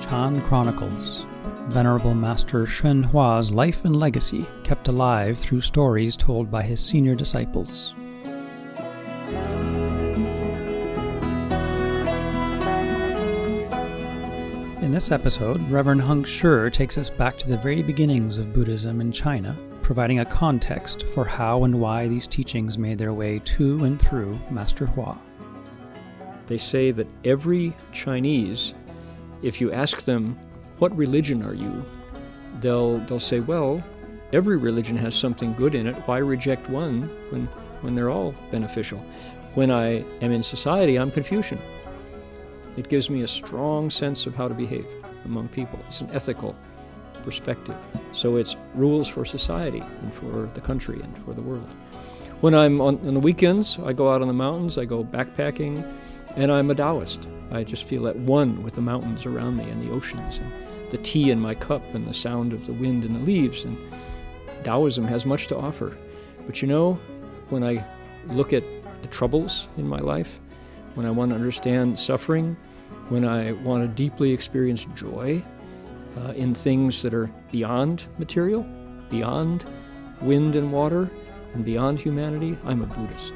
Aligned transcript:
Chan 0.00 0.42
Chronicles. 0.42 1.24
Venerable 1.68 2.14
Master 2.14 2.66
Hsuan 2.66 3.04
Hua's 3.04 3.52
life 3.52 3.84
and 3.84 3.94
legacy 3.94 4.44
kept 4.64 4.88
alive 4.88 5.38
through 5.38 5.60
stories 5.60 6.16
told 6.16 6.50
by 6.50 6.64
his 6.64 6.80
senior 6.80 7.14
disciples. 7.14 7.94
In 14.92 14.94
this 14.94 15.10
episode, 15.10 15.58
Reverend 15.70 16.02
Heng 16.02 16.22
Sure 16.22 16.68
takes 16.68 16.98
us 16.98 17.08
back 17.08 17.38
to 17.38 17.48
the 17.48 17.56
very 17.56 17.82
beginnings 17.82 18.36
of 18.36 18.52
Buddhism 18.52 19.00
in 19.00 19.10
China, 19.10 19.56
providing 19.80 20.18
a 20.18 20.24
context 20.26 21.06
for 21.06 21.24
how 21.24 21.64
and 21.64 21.80
why 21.80 22.08
these 22.08 22.28
teachings 22.28 22.76
made 22.76 22.98
their 22.98 23.14
way 23.14 23.38
to 23.38 23.84
and 23.84 23.98
through 23.98 24.38
Master 24.50 24.84
Hua. 24.84 25.16
They 26.46 26.58
say 26.58 26.90
that 26.90 27.06
every 27.24 27.72
Chinese, 27.92 28.74
if 29.40 29.62
you 29.62 29.72
ask 29.72 30.02
them, 30.04 30.38
what 30.76 30.94
religion 30.94 31.42
are 31.42 31.54
you? 31.54 31.82
They'll, 32.60 32.98
they'll 32.98 33.18
say, 33.18 33.40
well, 33.40 33.82
every 34.34 34.58
religion 34.58 34.98
has 34.98 35.14
something 35.14 35.54
good 35.54 35.74
in 35.74 35.86
it. 35.86 35.96
Why 36.04 36.18
reject 36.18 36.68
one 36.68 37.04
when, 37.30 37.46
when 37.80 37.94
they're 37.94 38.10
all 38.10 38.34
beneficial? 38.50 38.98
When 39.54 39.70
I 39.70 40.04
am 40.20 40.32
in 40.32 40.42
society, 40.42 40.96
I'm 40.98 41.10
Confucian. 41.10 41.58
It 42.76 42.88
gives 42.88 43.10
me 43.10 43.22
a 43.22 43.28
strong 43.28 43.90
sense 43.90 44.26
of 44.26 44.34
how 44.34 44.48
to 44.48 44.54
behave 44.54 44.86
among 45.24 45.48
people. 45.48 45.78
It's 45.86 46.00
an 46.00 46.10
ethical 46.12 46.56
perspective. 47.22 47.76
So 48.12 48.36
it's 48.36 48.56
rules 48.74 49.08
for 49.08 49.24
society 49.24 49.80
and 49.80 50.12
for 50.12 50.48
the 50.54 50.60
country 50.60 51.00
and 51.00 51.18
for 51.24 51.34
the 51.34 51.42
world. 51.42 51.68
When 52.40 52.54
I'm 52.54 52.80
on, 52.80 52.98
on 53.06 53.14
the 53.14 53.20
weekends, 53.20 53.78
I 53.84 53.92
go 53.92 54.10
out 54.10 54.20
on 54.20 54.28
the 54.28 54.34
mountains, 54.34 54.76
I 54.76 54.84
go 54.84 55.04
backpacking, 55.04 55.86
and 56.36 56.50
I'm 56.50 56.70
a 56.70 56.74
Taoist. 56.74 57.28
I 57.52 57.62
just 57.62 57.84
feel 57.84 58.08
at 58.08 58.16
one 58.16 58.62
with 58.62 58.74
the 58.74 58.80
mountains 58.80 59.26
around 59.26 59.58
me 59.58 59.68
and 59.70 59.82
the 59.82 59.92
oceans 59.92 60.38
and 60.38 60.52
the 60.90 60.98
tea 60.98 61.30
in 61.30 61.38
my 61.38 61.54
cup 61.54 61.82
and 61.94 62.06
the 62.06 62.14
sound 62.14 62.52
of 62.52 62.66
the 62.66 62.72
wind 62.72 63.04
and 63.04 63.14
the 63.14 63.20
leaves. 63.20 63.64
And 63.64 63.78
Taoism 64.64 65.04
has 65.04 65.24
much 65.26 65.46
to 65.48 65.56
offer. 65.56 65.96
But 66.46 66.62
you 66.62 66.68
know, 66.68 66.94
when 67.50 67.62
I 67.62 67.84
look 68.28 68.52
at 68.52 68.64
the 69.02 69.08
troubles 69.08 69.68
in 69.76 69.86
my 69.86 70.00
life, 70.00 70.40
when 70.94 71.06
I 71.06 71.10
want 71.10 71.30
to 71.30 71.36
understand 71.36 71.98
suffering, 71.98 72.56
when 73.12 73.26
I 73.26 73.52
want 73.52 73.82
to 73.82 73.88
deeply 73.88 74.32
experience 74.32 74.86
joy 74.94 75.42
uh, 76.16 76.30
in 76.30 76.54
things 76.54 77.02
that 77.02 77.12
are 77.12 77.30
beyond 77.50 78.06
material, 78.16 78.66
beyond 79.10 79.66
wind 80.22 80.56
and 80.56 80.72
water, 80.72 81.10
and 81.52 81.62
beyond 81.62 81.98
humanity, 81.98 82.56
I'm 82.64 82.80
a 82.80 82.86
Buddhist. 82.86 83.34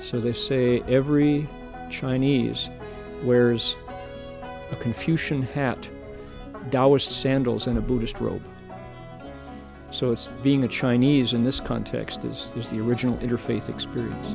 So 0.00 0.20
they 0.20 0.32
say 0.32 0.80
every 0.88 1.46
Chinese 1.90 2.70
wears 3.22 3.76
a 4.70 4.76
Confucian 4.76 5.42
hat, 5.42 5.90
Taoist 6.70 7.20
sandals, 7.20 7.66
and 7.66 7.76
a 7.76 7.82
Buddhist 7.82 8.20
robe. 8.20 8.42
So 9.90 10.12
it's 10.12 10.28
being 10.42 10.64
a 10.64 10.68
Chinese 10.68 11.34
in 11.34 11.44
this 11.44 11.60
context 11.60 12.24
is, 12.24 12.48
is 12.56 12.70
the 12.70 12.80
original 12.80 13.18
interfaith 13.18 13.68
experience. 13.68 14.34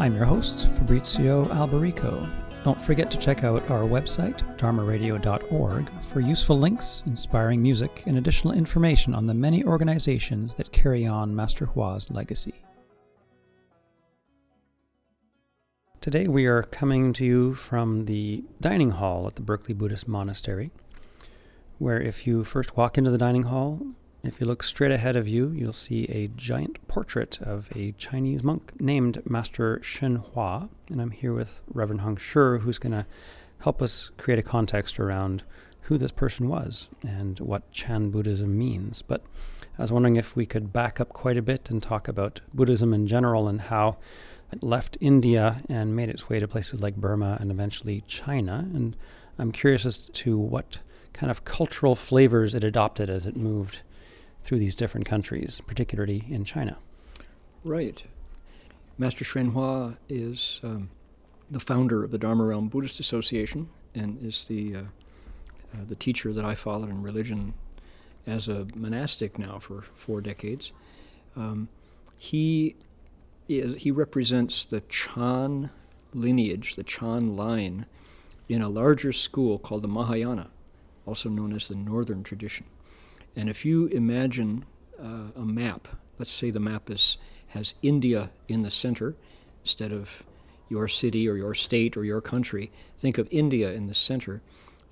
I'm 0.00 0.16
your 0.16 0.24
host, 0.24 0.68
Fabrizio 0.74 1.44
Alberico. 1.46 2.28
Don't 2.64 2.80
forget 2.80 3.12
to 3.12 3.16
check 3.18 3.44
out 3.44 3.70
our 3.70 3.82
website, 3.82 4.38
dharmaradio.org, 4.58 6.02
for 6.02 6.20
useful 6.20 6.58
links, 6.58 7.04
inspiring 7.06 7.62
music, 7.62 8.02
and 8.06 8.18
additional 8.18 8.54
information 8.54 9.14
on 9.14 9.26
the 9.26 9.34
many 9.34 9.62
organizations 9.62 10.54
that 10.56 10.72
carry 10.72 11.06
on 11.06 11.36
Master 11.36 11.66
Hua's 11.66 12.10
legacy. 12.10 12.54
Today 16.00 16.26
we 16.26 16.46
are 16.46 16.64
coming 16.64 17.12
to 17.12 17.24
you 17.24 17.54
from 17.54 18.06
the 18.06 18.42
dining 18.60 18.90
hall 18.90 19.28
at 19.28 19.36
the 19.36 19.42
Berkeley 19.42 19.74
Buddhist 19.74 20.08
Monastery, 20.08 20.72
where 21.78 22.00
if 22.00 22.26
you 22.26 22.42
first 22.42 22.76
walk 22.76 22.98
into 22.98 23.12
the 23.12 23.18
dining 23.18 23.44
hall, 23.44 23.80
if 24.24 24.40
you 24.40 24.46
look 24.46 24.62
straight 24.62 24.90
ahead 24.90 25.16
of 25.16 25.28
you, 25.28 25.50
you'll 25.50 25.74
see 25.74 26.04
a 26.06 26.28
giant 26.28 26.86
portrait 26.88 27.38
of 27.42 27.68
a 27.76 27.92
Chinese 27.92 28.42
monk 28.42 28.72
named 28.80 29.22
Master 29.28 29.78
Hsuan 29.82 30.24
Hua. 30.32 30.70
And 30.90 31.02
I'm 31.02 31.10
here 31.10 31.34
with 31.34 31.60
Reverend 31.72 32.00
Heng 32.00 32.16
Sure, 32.16 32.58
who's 32.58 32.78
going 32.78 32.94
to 32.94 33.06
help 33.58 33.82
us 33.82 34.10
create 34.16 34.38
a 34.38 34.42
context 34.42 34.98
around 34.98 35.42
who 35.82 35.98
this 35.98 36.10
person 36.10 36.48
was 36.48 36.88
and 37.06 37.38
what 37.40 37.70
Chan 37.70 38.10
Buddhism 38.10 38.56
means. 38.56 39.02
But 39.02 39.22
I 39.78 39.82
was 39.82 39.92
wondering 39.92 40.16
if 40.16 40.34
we 40.34 40.46
could 40.46 40.72
back 40.72 41.00
up 41.00 41.10
quite 41.10 41.36
a 41.36 41.42
bit 41.42 41.68
and 41.68 41.82
talk 41.82 42.08
about 42.08 42.40
Buddhism 42.54 42.94
in 42.94 43.06
general 43.06 43.46
and 43.46 43.60
how 43.60 43.98
it 44.50 44.62
left 44.62 44.96
India 45.02 45.60
and 45.68 45.94
made 45.94 46.08
its 46.08 46.30
way 46.30 46.40
to 46.40 46.48
places 46.48 46.80
like 46.80 46.96
Burma 46.96 47.36
and 47.40 47.50
eventually 47.50 48.02
China. 48.06 48.66
And 48.72 48.96
I'm 49.38 49.52
curious 49.52 49.84
as 49.84 50.08
to 50.08 50.38
what 50.38 50.78
kind 51.12 51.30
of 51.30 51.44
cultural 51.44 51.94
flavors 51.94 52.54
it 52.54 52.64
adopted 52.64 53.10
as 53.10 53.26
it 53.26 53.36
moved 53.36 53.80
through 54.44 54.58
these 54.58 54.76
different 54.76 55.06
countries, 55.06 55.60
particularly 55.66 56.22
in 56.28 56.44
China. 56.44 56.76
Right. 57.64 58.04
Master 58.98 59.24
Hsuan 59.24 59.52
Hua 59.52 59.96
is 60.08 60.60
um, 60.62 60.90
the 61.50 61.58
founder 61.58 62.04
of 62.04 62.10
the 62.10 62.18
Dharma 62.18 62.44
Realm 62.44 62.68
Buddhist 62.68 63.00
Association 63.00 63.70
and 63.94 64.22
is 64.22 64.44
the, 64.44 64.76
uh, 64.76 64.78
uh, 64.80 65.84
the 65.88 65.94
teacher 65.94 66.32
that 66.32 66.44
I 66.44 66.54
followed 66.54 66.90
in 66.90 67.02
religion 67.02 67.54
as 68.26 68.48
a 68.48 68.66
monastic 68.74 69.38
now 69.38 69.58
for 69.58 69.82
four 69.82 70.20
decades. 70.20 70.72
Um, 71.36 71.68
he, 72.16 72.76
is, 73.48 73.82
he 73.82 73.90
represents 73.90 74.64
the 74.64 74.82
Chan 74.82 75.70
lineage, 76.12 76.76
the 76.76 76.84
Chan 76.84 77.36
line, 77.36 77.86
in 78.48 78.62
a 78.62 78.68
larger 78.68 79.12
school 79.12 79.58
called 79.58 79.82
the 79.82 79.88
Mahayana, 79.88 80.50
also 81.06 81.28
known 81.28 81.54
as 81.54 81.68
the 81.68 81.74
Northern 81.74 82.22
tradition. 82.22 82.66
And 83.36 83.48
if 83.48 83.64
you 83.64 83.86
imagine 83.86 84.64
uh, 85.00 85.30
a 85.36 85.44
map, 85.44 85.88
let's 86.18 86.30
say 86.30 86.50
the 86.50 86.60
map 86.60 86.90
is, 86.90 87.18
has 87.48 87.74
India 87.82 88.30
in 88.48 88.62
the 88.62 88.70
center 88.70 89.14
instead 89.62 89.92
of 89.92 90.22
your 90.68 90.88
city 90.88 91.28
or 91.28 91.36
your 91.36 91.54
state 91.54 91.96
or 91.96 92.04
your 92.04 92.20
country, 92.20 92.70
think 92.98 93.18
of 93.18 93.28
India 93.30 93.72
in 93.72 93.86
the 93.86 93.94
center. 93.94 94.42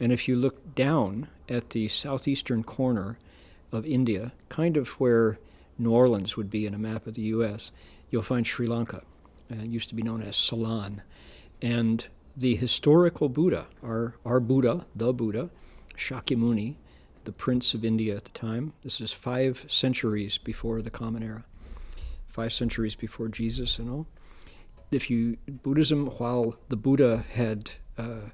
And 0.00 0.12
if 0.12 0.28
you 0.28 0.36
look 0.36 0.74
down 0.74 1.28
at 1.48 1.70
the 1.70 1.88
southeastern 1.88 2.64
corner 2.64 3.18
of 3.70 3.86
India, 3.86 4.32
kind 4.48 4.76
of 4.76 4.88
where 5.00 5.38
New 5.78 5.92
Orleans 5.92 6.36
would 6.36 6.50
be 6.50 6.66
in 6.66 6.74
a 6.74 6.78
map 6.78 7.06
of 7.06 7.14
the 7.14 7.22
U.S., 7.22 7.70
you'll 8.10 8.22
find 8.22 8.46
Sri 8.46 8.66
Lanka. 8.66 9.02
Uh, 9.50 9.62
it 9.62 9.68
used 9.68 9.88
to 9.88 9.94
be 9.94 10.02
known 10.02 10.22
as 10.22 10.36
Ceylon. 10.36 11.02
And 11.60 12.06
the 12.36 12.56
historical 12.56 13.28
Buddha, 13.28 13.66
our, 13.82 14.14
our 14.24 14.40
Buddha, 14.40 14.86
the 14.94 15.12
Buddha, 15.12 15.50
Shakyamuni, 15.96 16.76
the 17.24 17.32
prince 17.32 17.74
of 17.74 17.84
India 17.84 18.16
at 18.16 18.24
the 18.24 18.30
time. 18.30 18.72
This 18.82 19.00
is 19.00 19.12
five 19.12 19.64
centuries 19.68 20.38
before 20.38 20.82
the 20.82 20.90
Common 20.90 21.22
Era, 21.22 21.44
five 22.28 22.52
centuries 22.52 22.94
before 22.94 23.28
Jesus 23.28 23.78
and 23.78 23.90
all. 23.90 24.06
If 24.90 25.10
you 25.10 25.38
Buddhism, 25.46 26.06
while 26.18 26.56
the 26.68 26.76
Buddha 26.76 27.24
had 27.32 27.72
uh, 27.96 28.30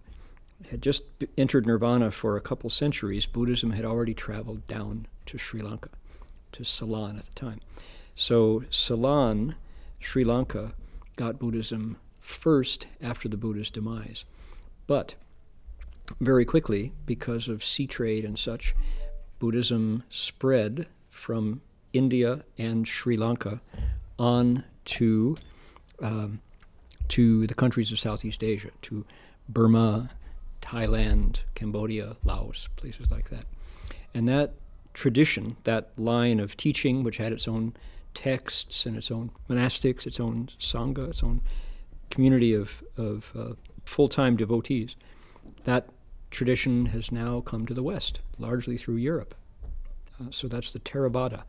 had 0.70 0.82
just 0.82 1.04
entered 1.36 1.66
Nirvana 1.66 2.10
for 2.10 2.36
a 2.36 2.40
couple 2.40 2.68
centuries, 2.70 3.26
Buddhism 3.26 3.70
had 3.70 3.84
already 3.84 4.14
traveled 4.14 4.66
down 4.66 5.06
to 5.26 5.38
Sri 5.38 5.62
Lanka, 5.62 5.90
to 6.52 6.64
Ceylon 6.64 7.16
at 7.16 7.26
the 7.26 7.34
time. 7.34 7.60
So 8.14 8.64
Ceylon, 8.70 9.54
Sri 10.00 10.24
Lanka, 10.24 10.74
got 11.16 11.38
Buddhism 11.38 11.96
first 12.20 12.88
after 13.00 13.28
the 13.28 13.36
Buddha's 13.36 13.70
demise, 13.70 14.24
but 14.86 15.14
very 16.20 16.44
quickly, 16.44 16.92
because 17.06 17.48
of 17.48 17.64
sea 17.64 17.86
trade 17.86 18.24
and 18.24 18.38
such, 18.38 18.74
Buddhism 19.38 20.02
spread 20.10 20.86
from 21.10 21.60
India 21.92 22.44
and 22.56 22.86
Sri 22.86 23.16
Lanka 23.16 23.60
on 24.18 24.64
to, 24.84 25.36
um, 26.02 26.40
to 27.08 27.46
the 27.46 27.54
countries 27.54 27.92
of 27.92 27.98
Southeast 27.98 28.42
Asia, 28.42 28.70
to 28.82 29.04
Burma, 29.48 30.10
Thailand, 30.60 31.40
Cambodia, 31.54 32.16
Laos, 32.24 32.68
places 32.76 33.10
like 33.10 33.30
that. 33.30 33.44
And 34.14 34.28
that 34.28 34.54
tradition, 34.94 35.56
that 35.64 35.90
line 35.96 36.40
of 36.40 36.56
teaching, 36.56 37.02
which 37.02 37.18
had 37.18 37.32
its 37.32 37.46
own 37.46 37.74
texts 38.14 38.84
and 38.84 38.96
its 38.96 39.10
own 39.10 39.30
monastics, 39.48 40.06
its 40.06 40.18
own 40.18 40.48
sangha, 40.58 41.10
its 41.10 41.22
own 41.22 41.40
community 42.10 42.52
of, 42.52 42.82
of 42.96 43.32
uh, 43.38 43.52
full 43.84 44.08
time 44.08 44.36
devotees, 44.36 44.96
that 45.64 45.88
tradition 46.30 46.86
has 46.86 47.10
now 47.10 47.40
come 47.40 47.66
to 47.66 47.74
the 47.74 47.82
West, 47.82 48.20
largely 48.38 48.76
through 48.76 48.96
Europe. 48.96 49.34
Uh, 50.20 50.26
so 50.30 50.48
that's 50.48 50.72
the 50.72 50.80
Theravada, 50.80 51.42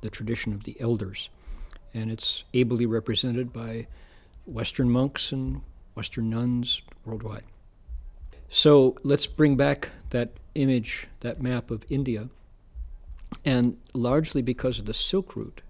the 0.00 0.10
tradition 0.10 0.52
of 0.52 0.64
the 0.64 0.76
elders. 0.80 1.30
And 1.92 2.10
it's 2.10 2.44
ably 2.52 2.86
represented 2.86 3.52
by 3.52 3.86
Western 4.46 4.90
monks 4.90 5.32
and 5.32 5.62
Western 5.94 6.30
nuns 6.30 6.82
worldwide. 7.04 7.44
So 8.48 8.96
let's 9.02 9.26
bring 9.26 9.56
back 9.56 9.90
that 10.10 10.30
image, 10.54 11.08
that 11.20 11.42
map 11.42 11.70
of 11.70 11.84
India. 11.88 12.28
And 13.44 13.76
largely 13.94 14.42
because 14.42 14.78
of 14.78 14.86
the 14.86 14.94
Silk 14.94 15.36
Route, 15.36 15.60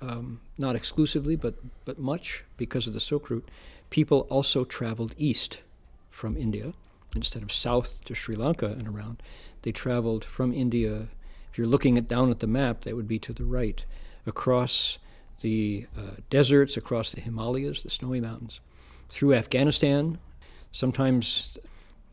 um, 0.00 0.40
not 0.58 0.74
exclusively, 0.74 1.36
but, 1.36 1.54
but 1.84 1.98
much 1.98 2.44
because 2.56 2.86
of 2.86 2.92
the 2.92 3.00
Silk 3.00 3.30
Route, 3.30 3.48
people 3.90 4.20
also 4.30 4.64
traveled 4.64 5.14
east 5.16 5.62
from 6.10 6.36
India 6.36 6.72
instead 7.14 7.42
of 7.42 7.52
south 7.52 8.04
to 8.04 8.14
Sri 8.14 8.34
Lanka 8.34 8.66
and 8.66 8.88
around. 8.88 9.22
They 9.62 9.72
traveled 9.72 10.24
from 10.24 10.52
India. 10.52 11.08
If 11.50 11.58
you're 11.58 11.66
looking 11.66 11.98
at 11.98 12.08
down 12.08 12.30
at 12.30 12.40
the 12.40 12.46
map, 12.46 12.82
that 12.82 12.96
would 12.96 13.08
be 13.08 13.18
to 13.20 13.32
the 13.32 13.44
right, 13.44 13.84
across 14.26 14.98
the 15.40 15.86
uh, 15.96 16.16
deserts, 16.30 16.76
across 16.76 17.12
the 17.12 17.20
Himalayas, 17.20 17.82
the 17.82 17.90
snowy 17.90 18.20
mountains, 18.20 18.60
through 19.08 19.34
Afghanistan, 19.34 20.18
sometimes 20.70 21.58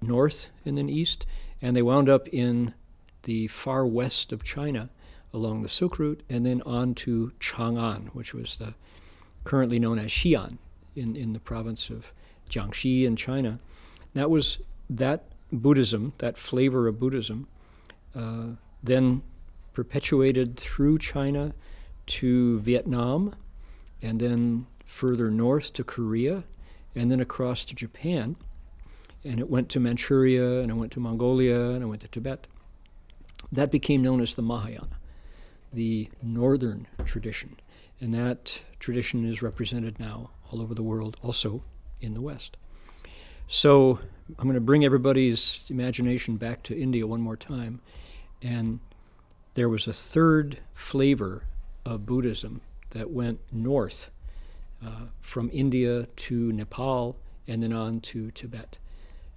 north 0.02 0.50
and 0.66 0.78
then 0.78 0.90
east, 0.90 1.26
and 1.62 1.76
they 1.76 1.82
wound 1.82 2.10
up 2.10 2.28
in 2.30 2.74
the 3.24 3.48
far 3.48 3.86
west 3.86 4.32
of 4.32 4.44
China 4.44 4.90
along 5.34 5.62
the 5.62 5.70
Silk 5.70 6.00
Route 6.00 6.24
and 6.30 6.46
then 6.46 6.62
on 6.66 6.96
to 6.96 7.32
Chang'an, 7.40 8.08
which 8.10 8.34
was 8.34 8.58
the 8.58 8.74
currently 9.44 9.80
known 9.80 10.00
as 10.00 10.12
Xi'an 10.12 10.58
in, 10.96 11.16
in 11.16 11.34
the 11.34 11.40
province 11.40 11.90
of 11.90 12.14
Jiangxi 12.50 13.06
in 13.06 13.16
China. 13.16 13.60
That 14.14 14.30
was 14.30 14.60
that 14.90 15.26
Buddhism, 15.52 16.14
that 16.18 16.38
flavor 16.38 16.88
of 16.88 17.00
Buddhism, 17.00 17.48
uh, 18.16 18.48
then 18.84 19.22
perpetuated 19.74 20.58
through 20.58 20.98
China 20.98 21.54
to 22.06 22.60
Vietnam 22.60 23.36
and 24.02 24.20
then 24.20 24.66
further 24.86 25.30
north 25.30 25.74
to 25.74 25.84
Korea 25.84 26.44
and 26.96 27.12
then 27.12 27.20
across 27.20 27.64
to 27.66 27.76
Japan. 27.76 28.36
And 29.24 29.40
it 29.40 29.50
went 29.50 29.70
to 29.70 29.80
Manchuria 29.80 30.62
and 30.62 30.72
it 30.72 30.76
went 30.76 30.92
to 30.94 31.00
Mongolia 31.00 31.72
and 31.72 31.84
it 31.84 31.88
went 31.88 32.02
to 32.02 32.08
Tibet. 32.08 32.48
That 33.52 33.72
became 33.72 34.02
known 34.02 34.22
as 34.22 34.36
the 34.36 34.42
Mahayana, 34.42 35.00
the 35.72 36.10
northern 36.22 36.88
tradition. 37.06 37.60
And 38.02 38.14
that 38.14 38.64
tradition 38.80 39.26
is 39.26 39.42
represented 39.42 40.00
now 40.00 40.32
all 40.52 40.62
over 40.62 40.74
the 40.74 40.84
world, 40.84 41.18
also 41.22 41.64
in 42.00 42.14
the 42.14 42.22
West. 42.22 42.58
So 43.48 44.00
I'm 44.38 44.46
going 44.46 44.56
to 44.56 44.62
bring 44.62 44.86
everybody's 44.86 45.62
imagination 45.70 46.38
back 46.38 46.64
to 46.64 46.80
India 46.80 47.08
one 47.08 47.22
more 47.22 47.38
time. 47.38 47.82
And 48.42 48.80
there 49.56 49.70
was 49.70 49.88
a 49.88 49.94
third 49.94 50.60
flavor 50.74 51.44
of 51.86 52.06
Buddhism 52.06 52.62
that 52.92 53.10
went 53.10 53.40
north 53.52 54.10
uh, 54.86 55.08
from 55.22 55.50
India 55.52 56.06
to 56.06 56.52
Nepal 56.52 57.16
and 57.48 57.64
then 57.64 57.74
on 57.74 58.00
to 58.02 58.32
Tibet. 58.32 58.78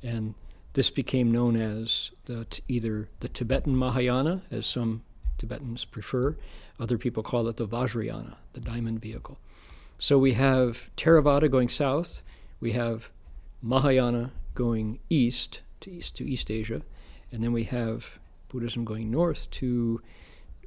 And 0.02 0.34
this 0.74 0.90
became 0.90 1.32
known 1.32 1.56
as 1.56 2.12
the, 2.26 2.46
either 2.68 3.08
the 3.20 3.28
Tibetan 3.28 3.76
Mahayana, 3.76 4.42
as 4.50 4.66
some 4.66 5.02
Tibetans 5.38 5.84
prefer. 5.84 6.36
Other 6.78 6.98
people 6.98 7.22
call 7.22 7.48
it 7.48 7.56
the 7.56 7.66
Vajrayana, 7.66 8.34
the 8.52 8.60
diamond 8.60 9.00
vehicle. 9.00 9.38
So 9.98 10.18
we 10.18 10.32
have 10.34 10.90
Theravada 10.96 11.50
going 11.50 11.68
south, 11.68 12.22
we 12.60 12.72
have 12.72 13.10
Mahayana 13.62 14.32
going 14.54 14.98
east 15.08 15.62
to 15.80 15.90
east 15.90 16.16
to 16.16 16.24
East 16.24 16.50
Asia, 16.50 16.82
and 17.30 17.42
then 17.42 17.52
we 17.52 17.64
have 17.64 18.18
Buddhism 18.48 18.84
going 18.84 19.10
north 19.10 19.50
to 19.50 20.00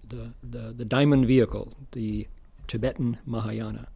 the, 0.08 0.34
the, 0.44 0.74
the 0.74 0.86
diamond 0.86 1.26
vehicle, 1.26 1.72
the 1.92 2.28
Tibetan 2.68 3.18
Mahayana. 3.26 3.88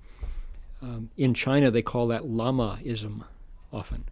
Um, 0.81 1.09
in 1.18 1.33
China, 1.33 1.71
they 1.71 1.81
call 1.81 2.07
that 2.07 2.24
Lamaism 2.24 3.24
often. 3.74 4.06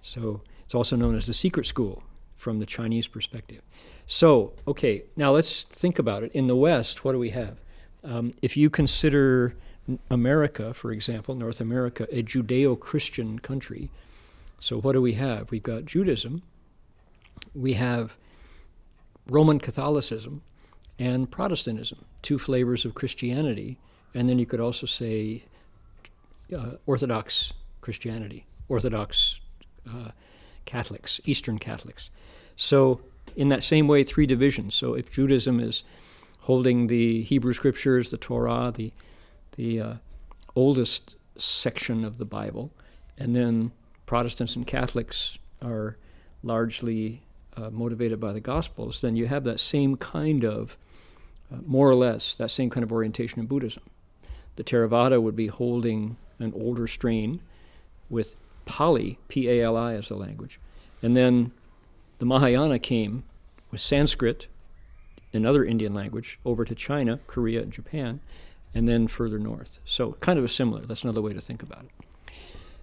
So 0.00 0.42
it's 0.64 0.74
also 0.74 0.96
known 0.96 1.16
as 1.16 1.26
the 1.26 1.32
secret 1.32 1.66
school 1.66 2.02
from 2.36 2.58
the 2.58 2.66
Chinese 2.66 3.08
perspective. 3.08 3.62
So, 4.06 4.52
okay, 4.68 5.04
now 5.16 5.32
let's 5.32 5.64
think 5.64 5.98
about 5.98 6.22
it. 6.22 6.32
In 6.32 6.46
the 6.46 6.56
West, 6.56 7.04
what 7.04 7.12
do 7.12 7.18
we 7.18 7.30
have? 7.30 7.58
Um, 8.02 8.32
if 8.42 8.56
you 8.56 8.68
consider 8.68 9.56
America, 10.10 10.74
for 10.74 10.92
example, 10.92 11.34
North 11.34 11.60
America, 11.60 12.06
a 12.10 12.22
Judeo 12.22 12.78
Christian 12.78 13.38
country, 13.38 13.90
so 14.64 14.80
what 14.80 14.92
do 14.92 15.02
we 15.02 15.12
have? 15.12 15.50
We've 15.50 15.62
got 15.62 15.84
Judaism, 15.84 16.40
we 17.54 17.74
have 17.74 18.16
Roman 19.28 19.58
Catholicism, 19.58 20.40
and 20.98 21.30
Protestantism, 21.30 22.02
two 22.22 22.38
flavors 22.38 22.86
of 22.86 22.94
Christianity. 22.94 23.76
And 24.14 24.26
then 24.26 24.38
you 24.38 24.46
could 24.46 24.60
also 24.60 24.86
say 24.86 25.44
uh, 26.56 26.76
Orthodox 26.86 27.52
Christianity, 27.82 28.46
Orthodox 28.70 29.38
uh, 29.86 30.12
Catholics, 30.64 31.20
Eastern 31.26 31.58
Catholics. 31.58 32.08
So, 32.56 33.02
in 33.36 33.50
that 33.50 33.62
same 33.62 33.86
way, 33.86 34.02
three 34.02 34.24
divisions. 34.24 34.74
So, 34.74 34.94
if 34.94 35.12
Judaism 35.12 35.60
is 35.60 35.84
holding 36.38 36.86
the 36.86 37.20
Hebrew 37.20 37.52
Scriptures, 37.52 38.10
the 38.10 38.16
Torah, 38.16 38.72
the 38.74 38.94
the 39.56 39.80
uh, 39.80 39.94
oldest 40.56 41.16
section 41.36 42.02
of 42.02 42.16
the 42.16 42.24
Bible, 42.24 42.70
and 43.18 43.36
then 43.36 43.70
Protestants 44.06 44.56
and 44.56 44.66
Catholics 44.66 45.38
are 45.62 45.96
largely 46.42 47.22
uh, 47.56 47.70
motivated 47.70 48.20
by 48.20 48.32
the 48.32 48.40
Gospels, 48.40 49.00
then 49.00 49.16
you 49.16 49.26
have 49.26 49.44
that 49.44 49.60
same 49.60 49.96
kind 49.96 50.44
of, 50.44 50.76
uh, 51.52 51.58
more 51.66 51.88
or 51.88 51.94
less, 51.94 52.36
that 52.36 52.50
same 52.50 52.68
kind 52.68 52.84
of 52.84 52.92
orientation 52.92 53.40
in 53.40 53.46
Buddhism. 53.46 53.82
The 54.56 54.64
Theravada 54.64 55.22
would 55.22 55.36
be 55.36 55.46
holding 55.46 56.16
an 56.38 56.52
older 56.54 56.86
strain 56.86 57.40
with 58.10 58.36
Pali, 58.66 59.18
P 59.28 59.48
A 59.48 59.62
L 59.62 59.76
I 59.76 59.94
as 59.94 60.08
the 60.08 60.16
language. 60.16 60.58
And 61.02 61.16
then 61.16 61.52
the 62.18 62.26
Mahayana 62.26 62.78
came 62.78 63.24
with 63.70 63.80
Sanskrit, 63.80 64.46
another 65.32 65.64
Indian 65.64 65.94
language, 65.94 66.38
over 66.44 66.64
to 66.64 66.74
China, 66.74 67.20
Korea, 67.26 67.62
and 67.62 67.72
Japan, 67.72 68.20
and 68.74 68.86
then 68.86 69.06
further 69.06 69.38
north. 69.38 69.78
So 69.84 70.12
kind 70.20 70.38
of 70.38 70.44
a 70.44 70.48
similar. 70.48 70.82
That's 70.82 71.04
another 71.04 71.22
way 71.22 71.32
to 71.32 71.40
think 71.40 71.62
about 71.62 71.84
it. 71.84 71.90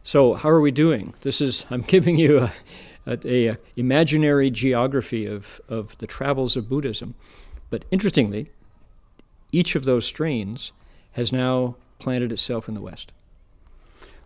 So 0.03 0.33
how 0.33 0.49
are 0.49 0.61
we 0.61 0.71
doing? 0.71 1.13
This 1.21 1.41
is 1.41 1.65
I'm 1.71 1.81
giving 1.81 2.17
you 2.17 2.39
a, 2.39 2.53
a, 3.07 3.49
a 3.49 3.57
imaginary 3.75 4.49
geography 4.49 5.25
of, 5.25 5.61
of 5.69 5.97
the 5.99 6.07
travels 6.07 6.55
of 6.55 6.69
Buddhism. 6.69 7.15
But 7.69 7.85
interestingly, 7.91 8.51
each 9.51 9.75
of 9.75 9.85
those 9.85 10.05
strains 10.05 10.71
has 11.13 11.31
now 11.31 11.75
planted 11.99 12.31
itself 12.31 12.67
in 12.67 12.73
the 12.73 12.81
West. 12.81 13.11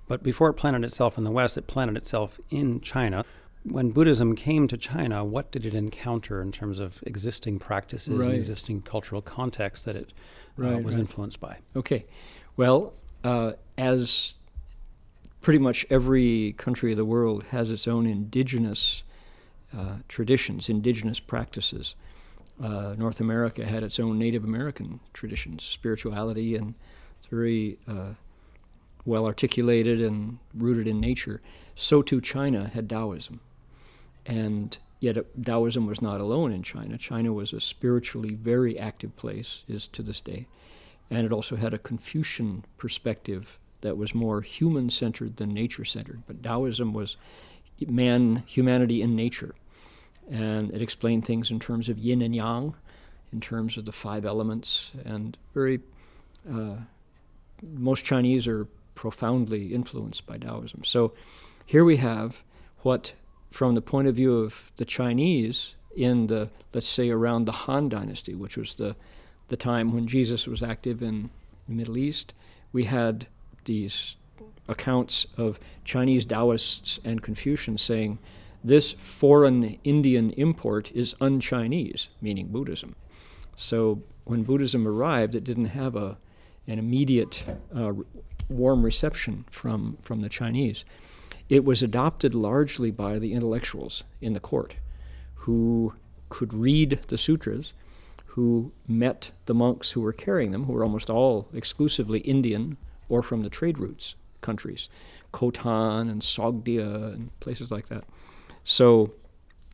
But 0.07 0.23
before 0.23 0.49
it 0.49 0.53
planted 0.53 0.83
itself 0.83 1.17
in 1.17 1.23
the 1.23 1.31
West, 1.31 1.57
it 1.57 1.67
planted 1.67 1.97
itself 1.97 2.39
in 2.49 2.79
China. 2.81 3.25
When 3.63 3.89
Buddhism 3.89 4.35
came 4.35 4.67
to 4.67 4.77
China, 4.77 5.25
what 5.25 5.51
did 5.51 5.65
it 5.65 5.73
encounter 5.73 6.41
in 6.41 6.51
terms 6.51 6.77
of 6.77 7.01
existing 7.07 7.57
practices 7.57 8.19
right. 8.19 8.27
and 8.27 8.35
existing 8.35 8.83
cultural 8.83 9.21
context 9.21 9.85
that 9.85 9.95
it 9.95 10.13
uh, 10.59 10.77
was 10.77 10.93
right. 10.93 10.99
influenced 10.99 11.39
by? 11.39 11.57
Okay. 11.75 12.05
Well, 12.55 12.93
uh, 13.23 13.53
as 13.77 14.35
pretty 15.45 15.59
much 15.59 15.85
every 15.91 16.53
country 16.53 16.89
of 16.89 16.97
the 16.97 17.05
world 17.05 17.43
has 17.51 17.69
its 17.69 17.87
own 17.87 18.07
indigenous 18.07 19.03
uh, 19.77 19.97
traditions, 20.07 20.69
indigenous 20.69 21.19
practices. 21.19 21.93
Uh, 22.59 22.95
North 22.97 23.19
America 23.19 23.63
had 23.63 23.83
its 23.83 23.99
own 23.99 24.17
Native 24.17 24.43
American 24.43 24.99
traditions, 25.13 25.63
spirituality, 25.63 26.55
and 26.55 26.73
it's 27.19 27.27
very 27.27 27.77
uh, 27.87 28.13
well 29.05 29.27
articulated 29.27 30.01
and 30.01 30.39
rooted 30.55 30.87
in 30.87 30.99
nature. 30.99 31.43
So 31.75 32.01
too 32.01 32.21
China 32.21 32.71
had 32.73 32.89
Taoism. 32.89 33.39
And 34.25 34.75
yet 34.99 35.15
Taoism 35.39 35.85
was 35.85 36.01
not 36.01 36.21
alone 36.21 36.53
in 36.53 36.63
China. 36.63 36.97
China 36.97 37.31
was 37.31 37.53
a 37.53 37.61
spiritually 37.61 38.33
very 38.33 38.79
active 38.79 39.15
place, 39.15 39.61
is 39.67 39.87
to 39.89 40.01
this 40.01 40.21
day. 40.21 40.47
And 41.11 41.23
it 41.23 41.31
also 41.31 41.55
had 41.55 41.75
a 41.75 41.77
Confucian 41.77 42.65
perspective 42.77 43.59
that 43.85 43.97
was 43.97 44.15
more 44.15 44.41
human 44.41 44.89
centered 44.89 45.37
than 45.37 45.53
nature 45.53 45.85
centered. 45.85 46.23
But 46.25 46.41
Taoism 46.41 46.91
was 46.91 47.17
man, 47.87 48.43
humanity 48.47 49.03
in 49.03 49.15
nature. 49.15 49.53
And 50.29 50.71
it 50.71 50.81
explained 50.81 51.23
things 51.23 51.51
in 51.51 51.59
terms 51.59 51.87
of 51.87 51.99
yin 51.99 52.23
and 52.23 52.35
yang, 52.35 52.75
in 53.31 53.41
terms 53.41 53.77
of 53.77 53.85
the 53.85 53.91
five 53.91 54.25
elements, 54.25 54.91
and 55.05 55.37
very, 55.53 55.81
uh, 56.51 56.77
most 57.61 58.03
Chinese 58.03 58.47
are 58.47 58.65
profoundly 58.95 59.73
influenced 59.73 60.25
by 60.25 60.37
Taoism. 60.39 60.83
So 60.83 61.13
here 61.63 61.85
we 61.85 61.97
have 61.97 62.43
what, 62.79 63.13
from 63.51 63.75
the 63.75 63.81
point 63.81 64.07
of 64.07 64.15
view 64.15 64.39
of 64.39 64.71
the 64.77 64.85
Chinese, 64.85 65.75
in 65.95 66.25
the, 66.25 66.49
let's 66.73 66.87
say, 66.87 67.11
around 67.11 67.45
the 67.45 67.51
Han 67.51 67.87
Dynasty, 67.89 68.33
which 68.33 68.57
was 68.57 68.75
the, 68.75 68.95
the 69.49 69.57
time 69.57 69.93
when 69.93 70.07
Jesus 70.07 70.47
was 70.47 70.63
active 70.63 71.03
in 71.03 71.29
the 71.67 71.75
Middle 71.75 71.97
East, 71.97 72.33
we 72.73 72.85
had 72.85 73.27
these 73.65 74.15
accounts 74.67 75.27
of 75.37 75.59
Chinese 75.83 76.25
Taoists 76.25 76.99
and 77.03 77.21
Confucians 77.21 77.81
saying 77.81 78.17
this 78.63 78.93
foreign 78.93 79.77
Indian 79.83 80.31
import 80.31 80.91
is 80.93 81.15
un 81.21 81.39
Chinese, 81.39 82.09
meaning 82.19 82.47
Buddhism. 82.47 82.95
So 83.55 84.01
when 84.23 84.43
Buddhism 84.43 84.87
arrived, 84.87 85.35
it 85.35 85.43
didn't 85.43 85.65
have 85.65 85.95
a, 85.95 86.17
an 86.67 86.79
immediate 86.79 87.43
uh, 87.75 87.93
warm 88.49 88.83
reception 88.83 89.45
from, 89.51 89.97
from 90.01 90.21
the 90.21 90.29
Chinese. 90.29 90.83
it 91.47 91.63
was 91.63 91.83
adopted 91.83 92.33
largely 92.33 92.91
by 92.91 93.19
the 93.19 93.33
intellectuals 93.33 94.03
in 94.21 94.33
the 94.33 94.39
court 94.39 94.75
who 95.35 95.93
could 96.29 96.53
read 96.53 96.99
the 97.07 97.17
sutras, 97.17 97.73
who 98.25 98.71
met 98.87 99.31
the 99.45 99.53
monks 99.53 99.91
who 99.91 100.01
were 100.01 100.13
carrying 100.13 100.51
them, 100.51 100.63
who 100.63 100.73
were 100.73 100.83
almost 100.83 101.09
all 101.09 101.47
exclusively 101.53 102.19
Indian 102.21 102.77
or 103.09 103.21
from 103.21 103.43
the 103.43 103.49
trade 103.49 103.77
routes 103.77 104.15
countries, 104.41 104.89
Khotan 105.33 106.09
and 106.09 106.21
Sogdia 106.21 107.13
and 107.13 107.37
places 107.39 107.71
like 107.71 107.87
that. 107.87 108.03
So, 108.63 109.13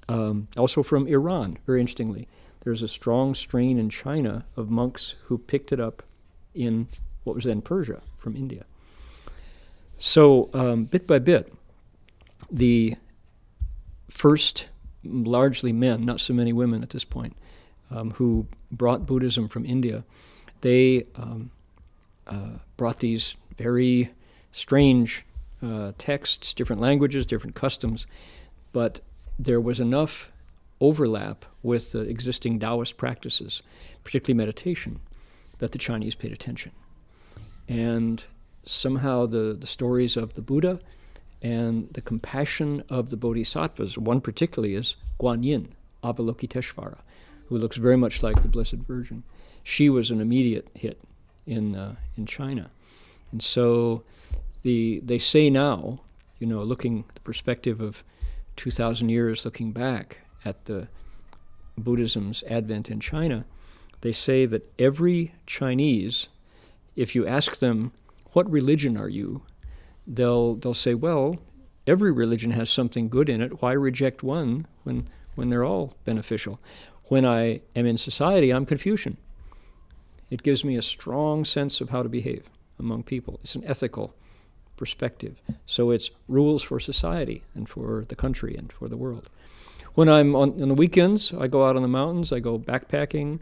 um, 0.10 0.48
also 0.58 0.82
from 0.82 1.08
Iran, 1.08 1.58
very 1.66 1.80
interestingly, 1.82 2.28
there's 2.64 2.82
a 2.82 2.88
strong 2.88 3.36
strain 3.36 3.78
in 3.78 3.90
China 3.90 4.46
of 4.56 4.70
monks 4.70 5.16
who 5.26 5.38
picked 5.38 5.72
it 5.72 5.80
up 5.80 6.04
in 6.54 6.88
what 7.24 7.36
was 7.36 7.44
then 7.44 7.62
Persia 7.62 8.02
from 8.18 8.36
India. 8.36 8.66
So, 10.00 10.50
um, 10.54 10.86
bit 10.86 11.06
by 11.06 11.20
bit, 11.20 11.54
the 12.50 12.96
first 14.10 14.68
largely 15.04 15.72
men, 15.72 16.06
not 16.06 16.20
so 16.20 16.34
many 16.34 16.54
women 16.54 16.84
at 16.84 16.90
this 16.90 17.04
point, 17.04 17.36
um, 17.90 18.12
who 18.12 18.48
brought 18.72 19.06
Buddhism 19.06 19.48
from 19.48 19.66
India, 19.66 20.04
they 20.62 21.06
um, 21.16 21.52
uh, 22.32 22.58
brought 22.78 23.00
these 23.00 23.36
very 23.58 24.10
strange 24.52 25.26
uh, 25.62 25.92
texts, 25.98 26.54
different 26.54 26.82
languages, 26.82 27.26
different 27.26 27.56
customs, 27.56 28.08
but 28.74 29.02
there 29.38 29.62
was 29.62 29.80
enough 29.80 30.32
overlap 30.80 31.46
with 31.62 31.92
the 31.92 32.00
existing 32.02 32.60
Taoist 32.60 32.98
practices, 32.98 33.62
particularly 34.04 34.38
meditation, 34.38 35.00
that 35.60 35.72
the 35.72 35.78
Chinese 35.78 36.16
paid 36.16 36.32
attention. 36.32 36.72
And 37.68 38.24
somehow 38.66 39.26
the, 39.26 39.56
the 39.60 39.68
stories 39.68 40.18
of 40.18 40.34
the 40.34 40.42
Buddha 40.42 40.80
and 41.42 41.90
the 41.94 42.02
compassion 42.02 42.84
of 42.90 43.10
the 43.10 43.18
bodhisattvas, 43.18 43.98
one 43.98 44.22
particularly 44.22 44.76
is 44.76 44.96
Guan 45.20 45.44
Yin, 45.44 45.74
Avalokiteshvara, 46.04 47.00
who 47.48 47.58
looks 47.58 47.78
very 47.78 47.98
much 47.98 48.24
like 48.24 48.42
the 48.42 48.48
Blessed 48.48 48.74
Virgin. 48.74 49.24
She 49.64 49.90
was 49.90 50.10
an 50.10 50.22
immediate 50.22 50.68
hit 50.74 51.00
in, 51.46 51.76
uh, 51.76 51.96
in 52.18 52.26
China. 52.26 52.70
And 53.32 53.42
so 53.42 54.04
the, 54.64 55.02
they 55.04 55.18
say 55.18 55.50
now, 55.50 56.02
you 56.40 56.48
know, 56.48 56.64
looking 56.64 57.06
the 57.14 57.22
perspective 57.22 57.82
of 57.82 58.04
2,000 58.58 59.10
years 59.10 59.46
looking 59.46 59.72
back 59.72 60.20
at 60.44 60.66
the 60.66 60.88
Buddhism's 61.78 62.44
advent 62.44 62.90
in 62.90 63.00
China, 63.00 63.46
they 64.02 64.12
say 64.12 64.46
that 64.46 64.72
every 64.80 65.34
Chinese, 65.46 66.30
if 66.96 67.16
you 67.16 67.26
ask 67.26 67.60
them, 67.60 67.92
what 68.34 68.50
religion 68.50 68.98
are 68.98 69.10
you? 69.10 69.44
They'll, 70.08 70.56
they'll 70.56 70.74
say, 70.74 70.94
well, 70.96 71.38
every 71.86 72.12
religion 72.12 72.52
has 72.52 72.70
something 72.70 73.10
good 73.10 73.30
in 73.30 73.42
it. 73.42 73.62
Why 73.62 73.74
reject 73.74 74.24
one 74.24 74.68
when, 74.84 75.08
when 75.36 75.50
they're 75.50 75.64
all 75.64 75.96
beneficial? 76.06 76.60
When 77.06 77.26
I 77.26 77.62
am 77.76 77.86
in 77.86 77.98
society, 77.98 78.52
I'm 78.52 78.66
Confucian. 78.66 79.18
It 80.32 80.42
gives 80.42 80.64
me 80.64 80.78
a 80.78 80.82
strong 80.82 81.46
sense 81.46 81.82
of 81.82 81.90
how 81.90 82.02
to 82.02 82.10
behave 82.10 82.50
among 82.80 83.04
people. 83.04 83.40
It's 83.44 83.54
an 83.54 83.64
ethical 83.66 84.16
perspective. 84.78 85.40
So 85.68 85.92
it's 85.92 86.10
rules 86.28 86.64
for 86.64 86.80
society 86.80 87.44
and 87.54 87.70
for 87.70 88.06
the 88.08 88.16
country 88.16 88.56
and 88.56 88.72
for 88.72 88.88
the 88.88 88.98
world. 88.98 89.30
When 89.94 90.10
I'm 90.10 90.36
on, 90.36 90.60
on 90.62 90.70
the 90.70 90.74
weekends, 90.74 91.34
I 91.38 91.48
go 91.48 91.68
out 91.68 91.76
on 91.76 91.82
the 91.82 91.88
mountains, 91.88 92.32
I 92.32 92.40
go 92.40 92.58
backpacking, 92.58 93.40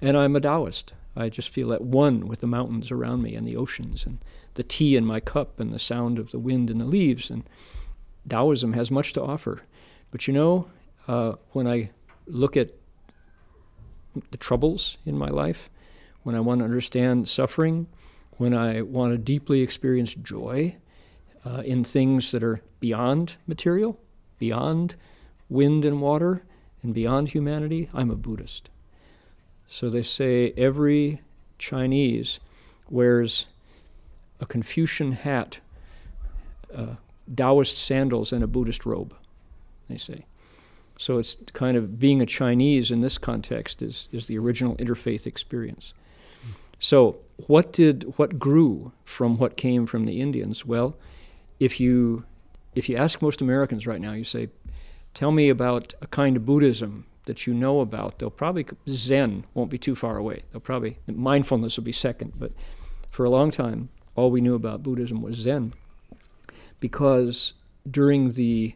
and 0.00 0.16
I'm 0.18 0.36
a 0.36 0.40
Taoist. 0.40 0.92
I 1.14 1.28
just 1.28 1.50
feel 1.50 1.72
at 1.72 1.82
one 1.82 2.26
with 2.26 2.40
the 2.40 2.46
mountains 2.46 2.90
around 2.90 3.22
me 3.22 3.34
and 3.36 3.46
the 3.46 3.56
oceans 3.56 4.04
and 4.04 4.18
the 4.54 4.62
tea 4.62 4.96
in 4.96 5.06
my 5.06 5.20
cup 5.20 5.60
and 5.60 5.72
the 5.72 5.78
sound 5.78 6.18
of 6.18 6.30
the 6.30 6.38
wind 6.38 6.70
and 6.70 6.80
the 6.80 6.86
leaves. 6.86 7.30
And 7.30 7.44
Taoism 8.28 8.72
has 8.72 8.90
much 8.90 9.12
to 9.12 9.22
offer. 9.22 9.62
But 10.10 10.26
you 10.26 10.34
know, 10.34 10.66
uh, 11.06 11.34
when 11.52 11.68
I 11.68 11.90
look 12.26 12.56
at 12.56 12.70
the 14.30 14.36
troubles 14.36 14.98
in 15.06 15.16
my 15.16 15.28
life, 15.28 15.70
when 16.22 16.34
I 16.34 16.40
want 16.40 16.60
to 16.60 16.64
understand 16.64 17.28
suffering, 17.28 17.86
when 18.38 18.54
I 18.54 18.82
want 18.82 19.12
to 19.12 19.18
deeply 19.18 19.60
experience 19.60 20.14
joy 20.14 20.76
uh, 21.44 21.62
in 21.64 21.84
things 21.84 22.30
that 22.32 22.42
are 22.42 22.62
beyond 22.80 23.36
material, 23.46 23.98
beyond 24.38 24.94
wind 25.48 25.84
and 25.84 26.00
water, 26.00 26.42
and 26.82 26.94
beyond 26.94 27.28
humanity, 27.28 27.88
I'm 27.94 28.10
a 28.10 28.16
Buddhist. 28.16 28.68
So 29.68 29.88
they 29.88 30.02
say 30.02 30.52
every 30.56 31.20
Chinese 31.58 32.40
wears 32.90 33.46
a 34.40 34.46
Confucian 34.46 35.12
hat, 35.12 35.60
uh, 36.74 36.96
Taoist 37.34 37.78
sandals, 37.78 38.32
and 38.32 38.42
a 38.42 38.48
Buddhist 38.48 38.84
robe, 38.84 39.14
they 39.88 39.96
say. 39.96 40.26
So 40.98 41.18
it's 41.18 41.36
kind 41.52 41.76
of 41.76 41.98
being 41.98 42.20
a 42.20 42.26
Chinese 42.26 42.90
in 42.90 43.00
this 43.00 43.18
context 43.18 43.82
is, 43.82 44.08
is 44.12 44.26
the 44.26 44.38
original 44.38 44.76
interfaith 44.76 45.26
experience. 45.26 45.94
So 46.82 47.20
what 47.46 47.72
did 47.72 48.18
what 48.18 48.40
grew 48.40 48.90
from 49.04 49.38
what 49.38 49.56
came 49.56 49.86
from 49.86 50.02
the 50.02 50.20
Indians? 50.20 50.66
Well, 50.66 50.96
if 51.60 51.78
you 51.78 52.24
if 52.74 52.88
you 52.88 52.96
ask 52.96 53.22
most 53.22 53.40
Americans 53.40 53.86
right 53.86 54.00
now, 54.00 54.14
you 54.14 54.24
say, 54.24 54.48
"Tell 55.14 55.30
me 55.30 55.48
about 55.48 55.94
a 56.02 56.08
kind 56.08 56.36
of 56.36 56.44
Buddhism 56.44 57.06
that 57.26 57.46
you 57.46 57.54
know 57.54 57.78
about, 57.78 58.18
they'll 58.18 58.30
probably 58.30 58.66
Zen 58.88 59.44
won't 59.54 59.70
be 59.70 59.78
too 59.78 59.94
far 59.94 60.16
away. 60.16 60.42
They'll 60.50 60.60
probably 60.60 60.98
mindfulness 61.06 61.76
will 61.76 61.84
be 61.84 61.92
second, 61.92 62.32
but 62.36 62.50
for 63.10 63.24
a 63.24 63.30
long 63.30 63.52
time, 63.52 63.88
all 64.16 64.32
we 64.32 64.40
knew 64.40 64.56
about 64.56 64.82
Buddhism 64.82 65.22
was 65.22 65.36
Zen, 65.36 65.74
because 66.80 67.52
during 67.88 68.32
the 68.32 68.74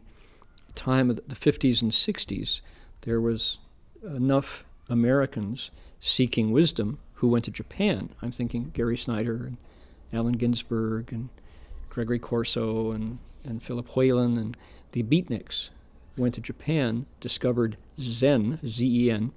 time 0.75 1.09
of 1.09 1.17
the 1.27 1.35
50s 1.35 1.81
and 1.81 1.91
60s, 1.91 2.61
there 3.01 3.19
was 3.19 3.59
enough 4.01 4.63
Americans 4.87 5.71
seeking 5.99 6.51
wisdom 6.51 6.99
who 7.17 7.27
went 7.27 7.45
to 7.45 7.51
Japan. 7.51 8.09
I'm 8.21 8.31
thinking 8.31 8.71
Gary 8.73 8.97
Snyder 8.97 9.45
and 9.45 9.57
Allen 10.13 10.37
Ginsberg 10.37 11.11
and 11.11 11.29
Gregory 11.89 12.19
Corso 12.19 12.91
and, 12.91 13.19
and 13.43 13.61
Philip 13.61 13.95
Whalen 13.95 14.37
and 14.37 14.57
the 14.91 15.03
beatniks 15.03 15.69
went 16.15 16.35
to 16.35 16.41
Japan, 16.41 17.05
discovered 17.19 17.77
Zen, 17.99 18.59
Z 18.65 19.05
E 19.05 19.11
N, 19.11 19.31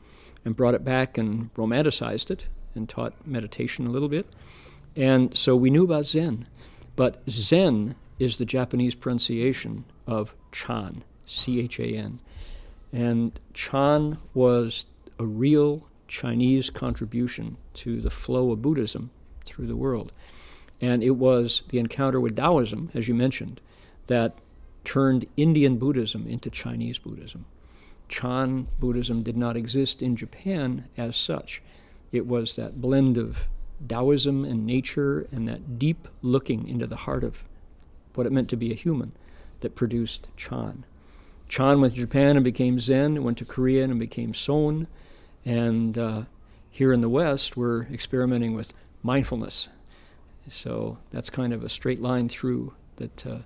and 0.44 0.56
brought 0.56 0.74
it 0.74 0.84
back 0.84 1.18
and 1.18 1.52
romanticized 1.54 2.30
it 2.30 2.48
and 2.74 2.88
taught 2.88 3.26
meditation 3.26 3.86
a 3.86 3.90
little 3.90 4.08
bit. 4.08 4.26
And 4.96 5.36
so 5.36 5.56
we 5.56 5.70
knew 5.70 5.84
about 5.84 6.06
Zen. 6.06 6.46
But 6.96 7.22
Zen 7.28 7.96
is 8.18 8.38
the 8.38 8.44
Japanese 8.44 8.94
pronunciation 8.94 9.84
of 10.06 10.34
Chan, 10.52 11.02
C 11.26 11.60
H 11.60 11.78
A 11.78 11.86
N. 11.86 12.20
And 12.92 13.38
Chan 13.54 14.18
was 14.34 14.86
a 15.18 15.26
real 15.26 15.86
Chinese 16.10 16.70
contribution 16.70 17.56
to 17.72 18.00
the 18.00 18.10
flow 18.10 18.50
of 18.50 18.60
Buddhism 18.60 19.10
through 19.44 19.68
the 19.68 19.76
world. 19.76 20.12
And 20.80 21.04
it 21.04 21.10
was 21.12 21.62
the 21.68 21.78
encounter 21.78 22.20
with 22.20 22.36
Taoism, 22.36 22.90
as 22.94 23.06
you 23.06 23.14
mentioned, 23.14 23.60
that 24.08 24.36
turned 24.82 25.26
Indian 25.36 25.78
Buddhism 25.78 26.26
into 26.26 26.50
Chinese 26.50 26.98
Buddhism. 26.98 27.46
Chan 28.08 28.66
Buddhism 28.80 29.22
did 29.22 29.36
not 29.36 29.56
exist 29.56 30.02
in 30.02 30.16
Japan 30.16 30.86
as 30.96 31.14
such. 31.14 31.62
It 32.10 32.26
was 32.26 32.56
that 32.56 32.80
blend 32.80 33.16
of 33.16 33.46
Taoism 33.86 34.44
and 34.44 34.66
nature 34.66 35.28
and 35.30 35.46
that 35.46 35.78
deep 35.78 36.08
looking 36.22 36.66
into 36.66 36.88
the 36.88 36.96
heart 36.96 37.22
of 37.22 37.44
what 38.16 38.26
it 38.26 38.32
meant 38.32 38.48
to 38.50 38.56
be 38.56 38.72
a 38.72 38.74
human 38.74 39.12
that 39.60 39.76
produced 39.76 40.26
Chan. 40.36 40.84
Chan 41.48 41.80
went 41.80 41.94
to 41.94 42.00
Japan 42.00 42.36
and 42.36 42.42
became 42.42 42.80
Zen, 42.80 43.22
went 43.22 43.38
to 43.38 43.44
Korea 43.44 43.84
and 43.84 44.00
became 44.00 44.34
Son, 44.34 44.88
and 45.44 45.96
uh, 45.96 46.22
here 46.70 46.92
in 46.92 47.00
the 47.00 47.08
West, 47.08 47.56
we're 47.56 47.82
experimenting 47.84 48.54
with 48.54 48.72
mindfulness. 49.02 49.68
So 50.48 50.98
that's 51.10 51.30
kind 51.30 51.52
of 51.52 51.62
a 51.62 51.68
straight 51.68 52.00
line 52.00 52.28
through 52.28 52.74
that 52.96 53.26
uh, 53.26 53.38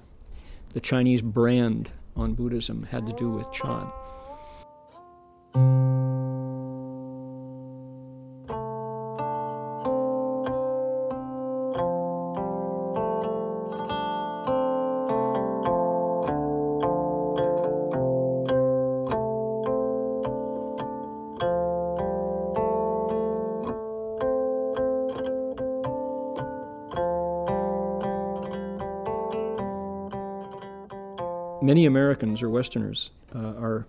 the 0.73 0.81
Chinese 0.81 1.23
brand 1.23 1.91
on 2.17 2.35
Buddhism 2.35 2.85
had 2.85 3.07
to 3.07 3.13
do 3.13 3.31
with 3.31 3.51
Chan. 3.53 3.91
Many 31.65 31.87
Americans 31.87 32.43
or 32.43 32.51
Westerners 32.51 33.11
uh, 33.35 33.39
are 33.39 33.87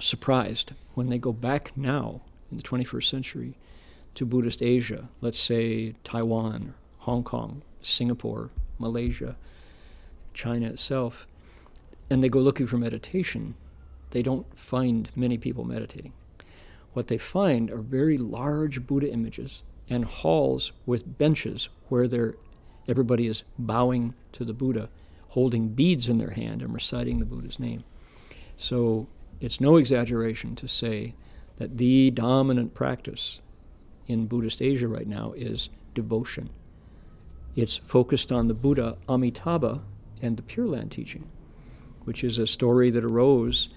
surprised 0.00 0.72
when 0.94 1.08
they 1.08 1.18
go 1.18 1.32
back 1.32 1.76
now 1.76 2.22
in 2.50 2.56
the 2.56 2.62
21st 2.62 3.04
century 3.04 3.54
to 4.14 4.24
Buddhist 4.24 4.62
Asia, 4.62 5.08
let's 5.20 5.38
say 5.38 5.94
Taiwan, 6.04 6.72
Hong 7.00 7.22
Kong, 7.22 7.62
Singapore, 7.82 8.50
Malaysia, 8.78 9.36
China 10.32 10.68
itself, 10.68 11.26
and 12.08 12.22
they 12.22 12.28
go 12.28 12.40
looking 12.40 12.66
for 12.66 12.78
meditation, 12.78 13.54
they 14.10 14.22
don't 14.22 14.46
find 14.56 15.10
many 15.14 15.36
people 15.36 15.64
meditating. 15.64 16.12
What 16.94 17.08
they 17.08 17.18
find 17.18 17.70
are 17.70 17.78
very 17.78 18.16
large 18.16 18.86
Buddha 18.86 19.12
images 19.12 19.64
and 19.90 20.04
halls 20.04 20.72
with 20.86 21.18
benches 21.18 21.68
where 21.88 22.34
everybody 22.88 23.26
is 23.26 23.42
bowing 23.58 24.14
to 24.32 24.44
the 24.44 24.54
Buddha, 24.54 24.88
holding 25.34 25.66
beads 25.68 26.08
in 26.08 26.18
their 26.18 26.30
hand 26.30 26.62
and 26.62 26.72
reciting 26.72 27.18
the 27.18 27.24
Buddha's 27.24 27.58
name. 27.58 27.82
So 28.56 29.08
it's 29.40 29.60
no 29.60 29.76
exaggeration 29.76 30.54
to 30.54 30.68
say 30.68 31.16
that 31.56 31.76
the 31.76 32.12
dominant 32.12 32.72
practice 32.72 33.40
in 34.06 34.26
Buddhist 34.26 34.62
Asia 34.62 34.86
right 34.86 35.08
now 35.08 35.32
is 35.32 35.70
devotion. 35.92 36.50
It's 37.56 37.78
focused 37.78 38.30
on 38.30 38.46
the 38.46 38.54
Buddha 38.54 38.96
Amitabha 39.08 39.80
and 40.22 40.36
the 40.36 40.42
Pure 40.42 40.68
Land 40.68 40.92
teaching, 40.92 41.28
which 42.04 42.22
is 42.22 42.38
a 42.38 42.46
story 42.46 42.90
that 42.90 43.04
arose 43.04 43.74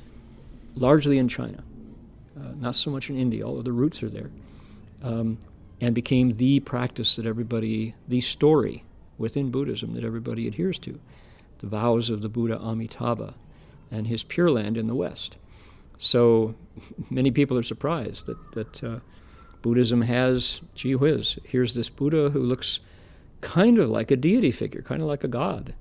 largely 0.75 1.17
in 1.17 1.27
China, 1.27 1.63
uh, 2.39 2.51
not 2.57 2.75
so 2.75 2.91
much 2.91 3.09
in 3.09 3.17
India, 3.17 3.43
although 3.43 3.63
the 3.63 3.71
roots 3.71 4.03
are 4.03 4.09
there, 4.09 4.29
um, 5.01 5.39
and 5.81 5.95
became 5.95 6.33
the 6.33 6.59
practice 6.59 7.15
that 7.15 7.25
everybody, 7.25 7.95
the 8.07 8.21
story 8.21 8.83
within 9.17 9.49
Buddhism 9.49 9.95
that 9.95 10.03
everybody 10.03 10.47
adheres 10.47 10.77
to. 10.77 10.99
The 11.59 11.67
vows 11.67 12.09
of 12.09 12.21
the 12.21 12.29
Buddha 12.29 12.59
Amitabha 12.59 13.33
and 13.91 14.07
his 14.07 14.23
Pure 14.23 14.51
Land 14.51 14.77
in 14.77 14.87
the 14.87 14.95
West. 14.95 15.37
So 15.97 16.55
many 17.09 17.31
people 17.31 17.57
are 17.57 17.63
surprised 17.63 18.25
that, 18.27 18.51
that 18.53 18.83
uh, 18.83 18.99
Buddhism 19.61 20.01
has, 20.01 20.61
gee 20.75 20.95
whiz, 20.95 21.39
here's 21.43 21.73
this 21.73 21.89
Buddha 21.89 22.29
who 22.29 22.39
looks 22.39 22.79
kind 23.41 23.79
of 23.79 23.89
like 23.89 24.11
a 24.11 24.15
deity 24.15 24.51
figure, 24.51 24.81
kind 24.81 25.01
of 25.01 25.07
like 25.07 25.23
a 25.23 25.27
god. 25.27 25.73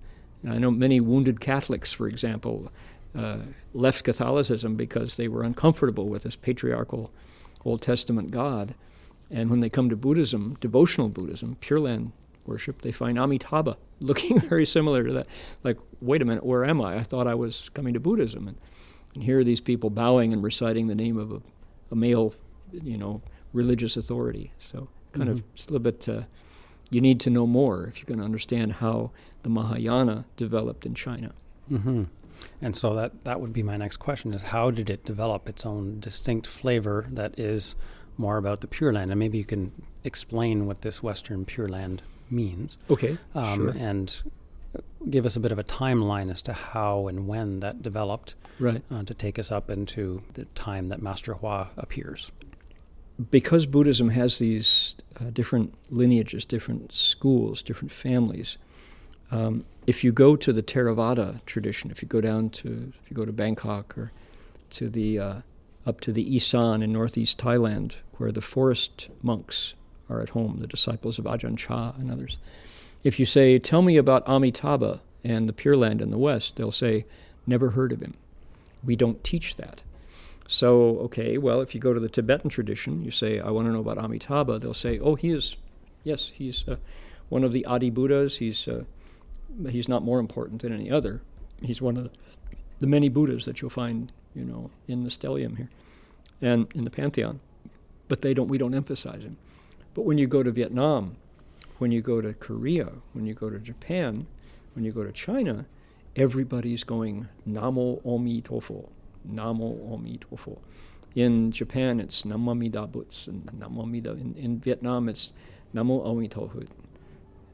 And 0.42 0.52
I 0.52 0.58
know 0.58 0.70
many 0.70 1.00
wounded 1.00 1.40
Catholics, 1.40 1.92
for 1.92 2.06
example, 2.06 2.70
uh, 3.16 3.38
left 3.72 4.04
Catholicism 4.04 4.76
because 4.76 5.16
they 5.16 5.28
were 5.28 5.42
uncomfortable 5.42 6.08
with 6.08 6.22
this 6.24 6.36
patriarchal 6.36 7.10
Old 7.64 7.82
Testament 7.82 8.30
God. 8.30 8.74
And 9.30 9.50
when 9.50 9.60
they 9.60 9.68
come 9.68 9.88
to 9.88 9.96
Buddhism, 9.96 10.56
devotional 10.60 11.08
Buddhism, 11.08 11.56
Pure 11.60 11.80
Land 11.80 12.12
worship, 12.48 12.82
they 12.82 12.92
find 12.92 13.18
Amitabha 13.18 13.76
looking 14.00 14.38
very 14.38 14.66
similar 14.66 15.04
to 15.04 15.12
that. 15.12 15.26
Like, 15.64 15.78
wait 16.00 16.22
a 16.22 16.24
minute, 16.24 16.44
where 16.44 16.64
am 16.64 16.80
I? 16.80 16.96
I 16.96 17.02
thought 17.02 17.26
I 17.26 17.34
was 17.34 17.70
coming 17.74 17.94
to 17.94 18.00
Buddhism. 18.00 18.48
And, 18.48 18.58
and 19.14 19.22
here 19.22 19.38
are 19.38 19.44
these 19.44 19.60
people 19.60 19.90
bowing 19.90 20.32
and 20.32 20.42
reciting 20.42 20.86
the 20.86 20.94
name 20.94 21.16
of 21.16 21.32
a, 21.32 21.40
a 21.90 21.96
male, 21.96 22.34
you 22.72 22.98
know, 22.98 23.22
religious 23.52 23.96
authority. 23.96 24.52
So 24.58 24.88
kind 25.12 25.28
mm-hmm. 25.28 25.38
of 25.38 25.44
it's 25.54 25.66
a 25.66 25.70
little 25.70 25.82
bit. 25.82 26.08
Uh, 26.08 26.22
you 26.90 27.00
need 27.00 27.20
to 27.20 27.30
know 27.30 27.46
more 27.46 27.86
if 27.86 27.98
you're 27.98 28.06
going 28.06 28.18
to 28.18 28.24
understand 28.24 28.74
how 28.74 29.10
the 29.42 29.48
Mahayana 29.48 30.24
developed 30.36 30.86
in 30.86 30.94
China. 30.94 31.32
Mm-hmm. 31.70 32.04
And 32.62 32.76
so 32.76 32.94
that 32.94 33.24
that 33.24 33.40
would 33.40 33.52
be 33.52 33.62
my 33.62 33.76
next 33.76 33.96
question: 33.96 34.34
is 34.34 34.42
how 34.42 34.70
did 34.70 34.90
it 34.90 35.04
develop 35.04 35.48
its 35.48 35.64
own 35.64 36.00
distinct 36.00 36.46
flavor 36.46 37.06
that 37.10 37.38
is 37.38 37.74
more 38.18 38.36
about 38.36 38.60
the 38.60 38.66
Pure 38.66 38.92
Land? 38.92 39.10
And 39.10 39.18
maybe 39.18 39.38
you 39.38 39.44
can 39.44 39.72
explain 40.04 40.66
what 40.66 40.82
this 40.82 41.02
Western 41.02 41.44
Pure 41.44 41.68
Land 41.70 42.02
means. 42.30 42.76
Okay. 42.90 43.18
Um, 43.34 43.58
sure. 43.58 43.74
And 43.76 44.22
give 45.08 45.24
us 45.24 45.36
a 45.36 45.40
bit 45.40 45.52
of 45.52 45.58
a 45.58 45.64
timeline 45.64 46.30
as 46.30 46.42
to 46.42 46.52
how 46.52 47.08
and 47.08 47.26
when 47.26 47.60
that 47.60 47.82
developed. 47.82 48.34
Right. 48.58 48.82
Uh, 48.90 49.02
to 49.04 49.14
take 49.14 49.38
us 49.38 49.52
up 49.52 49.70
into 49.70 50.22
the 50.34 50.46
time 50.46 50.88
that 50.88 51.02
Master 51.02 51.34
Hua 51.34 51.68
appears 51.76 52.30
because 53.30 53.66
Buddhism 53.66 54.10
has 54.10 54.38
these 54.38 54.94
uh, 55.20 55.30
different 55.30 55.74
lineages, 55.90 56.44
different 56.44 56.92
schools, 56.92 57.62
different 57.62 57.92
families, 57.92 58.58
um, 59.30 59.64
if 59.86 60.04
you 60.04 60.12
go 60.12 60.36
to 60.36 60.52
the 60.52 60.62
Theravada 60.62 61.44
tradition, 61.46 61.90
if 61.90 62.02
you 62.02 62.08
go 62.08 62.20
down 62.20 62.50
to, 62.50 62.92
if 63.02 63.10
you 63.10 63.16
go 63.16 63.24
to 63.24 63.32
Bangkok 63.32 63.96
or 63.96 64.12
to 64.70 64.88
the, 64.88 65.18
uh, 65.18 65.40
up 65.86 66.00
to 66.02 66.12
the 66.12 66.34
Isan 66.34 66.82
in 66.82 66.92
northeast 66.92 67.38
Thailand, 67.38 67.96
where 68.18 68.32
the 68.32 68.40
forest 68.40 69.08
monks 69.22 69.74
are 70.08 70.20
at 70.20 70.30
home, 70.30 70.58
the 70.60 70.66
disciples 70.66 71.18
of 71.18 71.24
Ajahn 71.24 71.56
Chah 71.56 71.92
and 71.98 72.10
others, 72.10 72.38
if 73.02 73.18
you 73.18 73.26
say, 73.26 73.58
Tell 73.58 73.82
me 73.82 73.96
about 73.96 74.28
Amitabha 74.28 75.00
and 75.24 75.48
the 75.48 75.52
Pure 75.52 75.76
Land 75.76 76.02
in 76.02 76.10
the 76.10 76.18
West, 76.18 76.56
they'll 76.56 76.72
say, 76.72 77.04
Never 77.46 77.70
heard 77.70 77.92
of 77.92 78.00
him. 78.00 78.14
We 78.84 78.96
don't 78.96 79.22
teach 79.22 79.56
that. 79.56 79.82
So, 80.48 80.98
okay, 80.98 81.38
well, 81.38 81.60
if 81.60 81.74
you 81.74 81.80
go 81.80 81.92
to 81.92 82.00
the 82.00 82.08
Tibetan 82.08 82.50
tradition, 82.50 83.04
you 83.04 83.10
say, 83.10 83.40
I 83.40 83.50
want 83.50 83.66
to 83.66 83.72
know 83.72 83.80
about 83.80 83.98
Amitabha, 83.98 84.58
they'll 84.58 84.74
say, 84.74 84.98
oh, 84.98 85.16
he 85.16 85.30
is, 85.30 85.56
yes, 86.04 86.30
he's 86.34 86.66
uh, 86.68 86.76
one 87.28 87.42
of 87.42 87.52
the 87.52 87.64
Adi 87.66 87.90
Buddhas. 87.90 88.38
He's, 88.38 88.68
uh, 88.68 88.84
he's 89.68 89.88
not 89.88 90.04
more 90.04 90.20
important 90.20 90.62
than 90.62 90.72
any 90.72 90.90
other. 90.90 91.20
He's 91.62 91.82
one 91.82 91.96
of 91.96 92.10
the 92.78 92.86
many 92.86 93.08
Buddhas 93.08 93.44
that 93.46 93.60
you'll 93.60 93.70
find, 93.70 94.12
you 94.34 94.44
know, 94.44 94.70
in 94.86 95.02
the 95.02 95.10
stellium 95.10 95.56
here 95.56 95.70
and 96.40 96.68
in 96.74 96.84
the 96.84 96.90
pantheon. 96.90 97.40
But 98.08 98.22
they 98.22 98.34
don't, 98.34 98.48
we 98.48 98.58
don't 98.58 98.74
emphasize 98.74 99.24
him. 99.24 99.36
But 99.96 100.04
when 100.04 100.18
you 100.18 100.26
go 100.26 100.42
to 100.42 100.50
Vietnam, 100.50 101.16
when 101.78 101.90
you 101.90 102.02
go 102.02 102.20
to 102.20 102.34
Korea, 102.34 102.92
when 103.14 103.24
you 103.24 103.32
go 103.32 103.48
to 103.48 103.58
Japan, 103.58 104.26
when 104.74 104.84
you 104.84 104.92
go 104.92 105.02
to 105.02 105.10
China, 105.10 105.64
everybody's 106.14 106.84
going 106.84 107.28
Namo 107.48 108.02
Omi 108.04 108.42
Tofo. 108.42 108.90
Namo 109.26 109.90
Omi 109.90 110.18
Tofo. 110.18 110.58
In 111.14 111.50
Japan, 111.50 111.98
it's 111.98 112.24
Namo 112.24 112.50
Amida 112.50 112.86
Butsu, 112.86 113.28
and 113.28 113.46
Namo 113.58 113.84
Amida. 113.84 114.10
In, 114.10 114.34
in 114.36 114.58
Vietnam, 114.58 115.08
it's 115.08 115.32
Namo 115.74 116.04
Omi. 116.04 116.28
And 116.34 116.68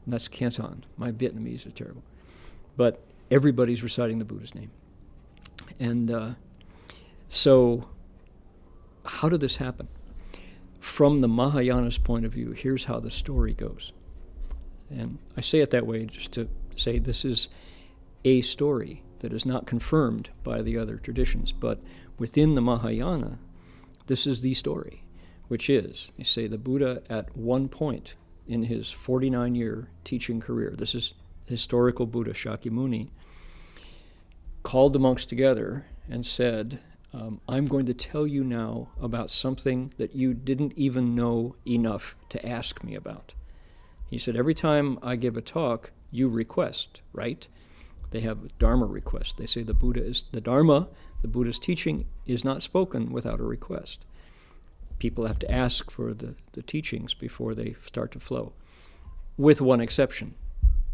that's 0.05 0.27
Canton. 0.27 0.83
My 0.97 1.13
Vietnamese 1.13 1.65
is 1.65 1.71
terrible. 1.73 2.03
But 2.75 3.01
everybody's 3.31 3.81
reciting 3.81 4.19
the 4.19 4.25
Buddha's 4.25 4.53
name. 4.53 4.71
And 5.79 6.11
uh, 6.11 6.31
so, 7.29 7.87
how 9.05 9.29
did 9.29 9.39
this 9.39 9.55
happen? 9.55 9.87
From 10.83 11.21
the 11.21 11.29
Mahayana's 11.29 11.97
point 11.97 12.25
of 12.25 12.33
view, 12.33 12.51
here's 12.51 12.83
how 12.83 12.99
the 12.99 13.09
story 13.09 13.53
goes. 13.53 13.93
And 14.89 15.17
I 15.37 15.39
say 15.39 15.59
it 15.59 15.71
that 15.71 15.87
way 15.87 16.05
just 16.05 16.33
to 16.33 16.49
say 16.75 16.99
this 16.99 17.23
is 17.23 17.47
a 18.25 18.41
story 18.41 19.01
that 19.19 19.31
is 19.31 19.45
not 19.45 19.65
confirmed 19.65 20.29
by 20.43 20.61
the 20.61 20.77
other 20.77 20.97
traditions. 20.97 21.53
But 21.53 21.79
within 22.19 22.55
the 22.55 22.61
Mahayana, 22.61 23.39
this 24.07 24.27
is 24.27 24.41
the 24.41 24.53
story, 24.53 25.05
which 25.47 25.69
is, 25.69 26.11
they 26.17 26.25
say, 26.25 26.47
the 26.47 26.57
Buddha 26.57 27.01
at 27.09 27.35
one 27.35 27.69
point 27.69 28.15
in 28.45 28.63
his 28.63 28.91
49 28.91 29.55
year 29.55 29.87
teaching 30.03 30.41
career, 30.41 30.75
this 30.77 30.93
is 30.93 31.13
historical 31.45 32.05
Buddha 32.05 32.33
Shakyamuni, 32.33 33.07
called 34.63 34.91
the 34.91 34.99
monks 34.99 35.25
together 35.25 35.85
and 36.09 36.25
said, 36.25 36.81
um, 37.13 37.39
I'm 37.47 37.65
going 37.65 37.85
to 37.85 37.93
tell 37.93 38.25
you 38.25 38.43
now 38.43 38.89
about 39.01 39.29
something 39.29 39.93
that 39.97 40.15
you 40.15 40.33
didn't 40.33 40.73
even 40.75 41.15
know 41.15 41.55
enough 41.65 42.15
to 42.29 42.45
ask 42.47 42.83
me 42.83 42.95
about. 42.95 43.33
He 44.09 44.17
said, 44.17 44.35
Every 44.35 44.53
time 44.53 44.99
I 45.01 45.15
give 45.15 45.37
a 45.37 45.41
talk, 45.41 45.91
you 46.11 46.27
request, 46.29 47.01
right? 47.13 47.47
they 48.13 48.21
have 48.21 48.57
Dharma 48.59 48.85
requests. 48.85 49.33
They 49.33 49.47
say 49.47 49.63
the 49.63 49.73
Buddha 49.73 50.05
is 50.05 50.25
the 50.31 50.39
Dharma, 50.39 50.87
the 51.23 51.27
Buddha's 51.27 51.57
teaching 51.57 52.05
is 52.27 52.45
not 52.45 52.61
spoken 52.61 53.11
without 53.11 53.39
a 53.39 53.43
request. 53.43 54.05
People 54.99 55.25
have 55.25 55.39
to 55.39 55.51
ask 55.51 55.89
for 55.89 56.13
the, 56.13 56.35
the 56.51 56.61
teachings 56.61 57.15
before 57.15 57.55
they 57.55 57.75
start 57.87 58.11
to 58.11 58.19
flow. 58.19 58.53
With 59.35 59.61
one 59.61 59.81
exception. 59.81 60.35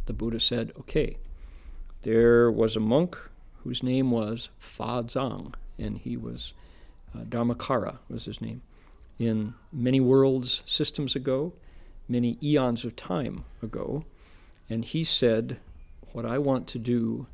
The 0.06 0.14
Buddha 0.14 0.40
said, 0.40 0.72
okay, 0.80 1.18
there 2.04 2.50
was 2.50 2.78
a 2.78 2.80
monk 2.80 3.18
whose 3.64 3.84
name 3.84 4.12
was 4.12 4.50
Fa 4.58 5.04
Zhang, 5.04 5.54
and 5.80 5.98
he 5.98 6.18
was 6.18 6.54
uh, 7.16 7.24
Dharmakara 7.24 7.98
was 8.10 8.26
his 8.26 8.42
name. 8.42 8.62
In 9.18 9.54
many 9.72 10.00
worlds 10.00 10.64
systems 10.66 11.16
ago, 11.16 11.54
many 12.08 12.38
eons 12.42 12.86
of 12.86 12.96
time 12.96 13.46
ago, 13.62 14.06
and 14.70 14.86
he 14.86 15.04
said 15.04 15.60
what 16.12 16.26
I 16.26 16.38
want 16.38 16.68
to 16.68 16.80
do 16.80 17.28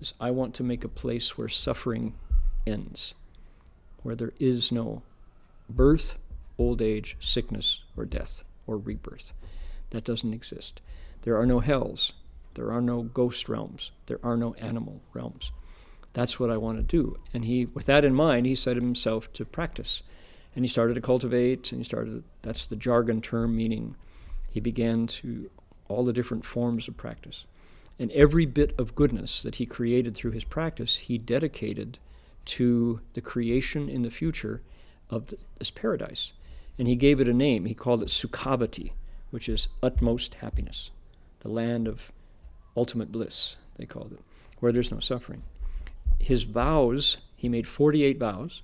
is 0.00 0.14
I 0.20 0.30
want 0.30 0.54
to 0.54 0.62
make 0.62 0.84
a 0.84 0.88
place 0.88 1.36
where 1.36 1.48
suffering 1.48 2.14
ends, 2.66 3.14
where 4.02 4.14
there 4.14 4.32
is 4.38 4.70
no 4.70 5.02
birth, 5.68 6.16
old 6.58 6.82
age, 6.82 7.16
sickness, 7.20 7.80
or 7.96 8.04
death, 8.04 8.42
or 8.66 8.78
rebirth. 8.78 9.32
That 9.90 10.04
doesn't 10.04 10.34
exist. 10.34 10.80
There 11.22 11.36
are 11.36 11.46
no 11.46 11.60
hells. 11.60 12.12
There 12.54 12.70
are 12.72 12.80
no 12.80 13.02
ghost 13.02 13.48
realms. 13.48 13.92
There 14.06 14.20
are 14.22 14.36
no 14.36 14.54
animal 14.54 15.00
realms. 15.14 15.52
That's 16.18 16.40
what 16.40 16.50
I 16.50 16.56
want 16.56 16.78
to 16.78 16.82
do. 16.82 17.16
And 17.32 17.44
he, 17.44 17.66
with 17.66 17.86
that 17.86 18.04
in 18.04 18.12
mind, 18.12 18.44
he 18.44 18.56
set 18.56 18.74
himself 18.74 19.32
to 19.34 19.44
practice. 19.44 20.02
And 20.56 20.64
he 20.64 20.68
started 20.68 20.94
to 20.94 21.00
cultivate, 21.00 21.70
and 21.70 21.80
he 21.80 21.84
started, 21.84 22.24
that's 22.42 22.66
the 22.66 22.74
jargon 22.74 23.20
term, 23.20 23.56
meaning 23.56 23.94
he 24.50 24.58
began 24.58 25.06
to, 25.06 25.48
all 25.86 26.04
the 26.04 26.12
different 26.12 26.44
forms 26.44 26.88
of 26.88 26.96
practice. 26.96 27.46
And 28.00 28.10
every 28.10 28.46
bit 28.46 28.74
of 28.80 28.96
goodness 28.96 29.44
that 29.44 29.54
he 29.54 29.64
created 29.64 30.16
through 30.16 30.32
his 30.32 30.42
practice, 30.42 30.96
he 30.96 31.18
dedicated 31.18 32.00
to 32.46 33.00
the 33.12 33.20
creation 33.20 33.88
in 33.88 34.02
the 34.02 34.10
future 34.10 34.60
of 35.10 35.32
this 35.60 35.70
paradise. 35.70 36.32
And 36.80 36.88
he 36.88 36.96
gave 36.96 37.20
it 37.20 37.28
a 37.28 37.32
name. 37.32 37.66
He 37.66 37.74
called 37.74 38.02
it 38.02 38.08
Sukhavati, 38.08 38.90
which 39.30 39.48
is 39.48 39.68
utmost 39.84 40.34
happiness, 40.34 40.90
the 41.42 41.48
land 41.48 41.86
of 41.86 42.10
ultimate 42.76 43.12
bliss, 43.12 43.54
they 43.76 43.86
called 43.86 44.14
it, 44.14 44.20
where 44.58 44.72
there's 44.72 44.90
no 44.90 44.98
suffering. 44.98 45.44
His 46.18 46.42
vows, 46.44 47.18
he 47.36 47.48
made 47.48 47.66
48 47.66 48.18
vows. 48.18 48.62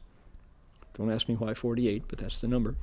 Don't 0.94 1.10
ask 1.10 1.28
me 1.28 1.34
why 1.34 1.54
48, 1.54 2.04
but 2.08 2.18
that's 2.18 2.40
the 2.40 2.48
number. 2.48 2.76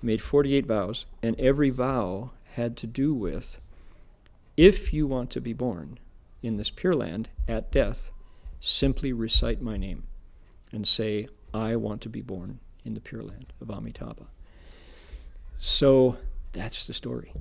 He 0.00 0.06
made 0.06 0.22
48 0.22 0.66
vows, 0.66 1.06
and 1.22 1.38
every 1.38 1.70
vow 1.70 2.30
had 2.52 2.76
to 2.78 2.86
do 2.86 3.14
with 3.14 3.58
if 4.56 4.92
you 4.92 5.06
want 5.06 5.30
to 5.30 5.40
be 5.40 5.52
born 5.52 5.98
in 6.42 6.56
this 6.56 6.70
Pure 6.70 6.96
Land 6.96 7.30
at 7.48 7.72
death, 7.72 8.10
simply 8.60 9.12
recite 9.12 9.62
my 9.62 9.76
name 9.76 10.04
and 10.72 10.86
say, 10.86 11.28
I 11.54 11.76
want 11.76 12.02
to 12.02 12.08
be 12.08 12.20
born 12.20 12.60
in 12.84 12.94
the 12.94 13.00
Pure 13.00 13.22
Land 13.22 13.52
of 13.60 13.70
Amitabha. 13.70 14.26
So 15.58 16.18
that's 16.52 16.86
the 16.86 16.92
story. 16.92 17.32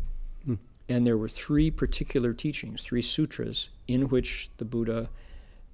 Hmm. 0.46 0.56
And 0.88 1.06
there 1.06 1.18
were 1.18 1.30
three 1.30 1.70
particular 1.72 2.34
teachings, 2.34 2.84
three 2.84 3.02
sutras, 3.02 3.70
in 3.88 4.10
which 4.10 4.50
the 4.58 4.66
Buddha 4.66 5.10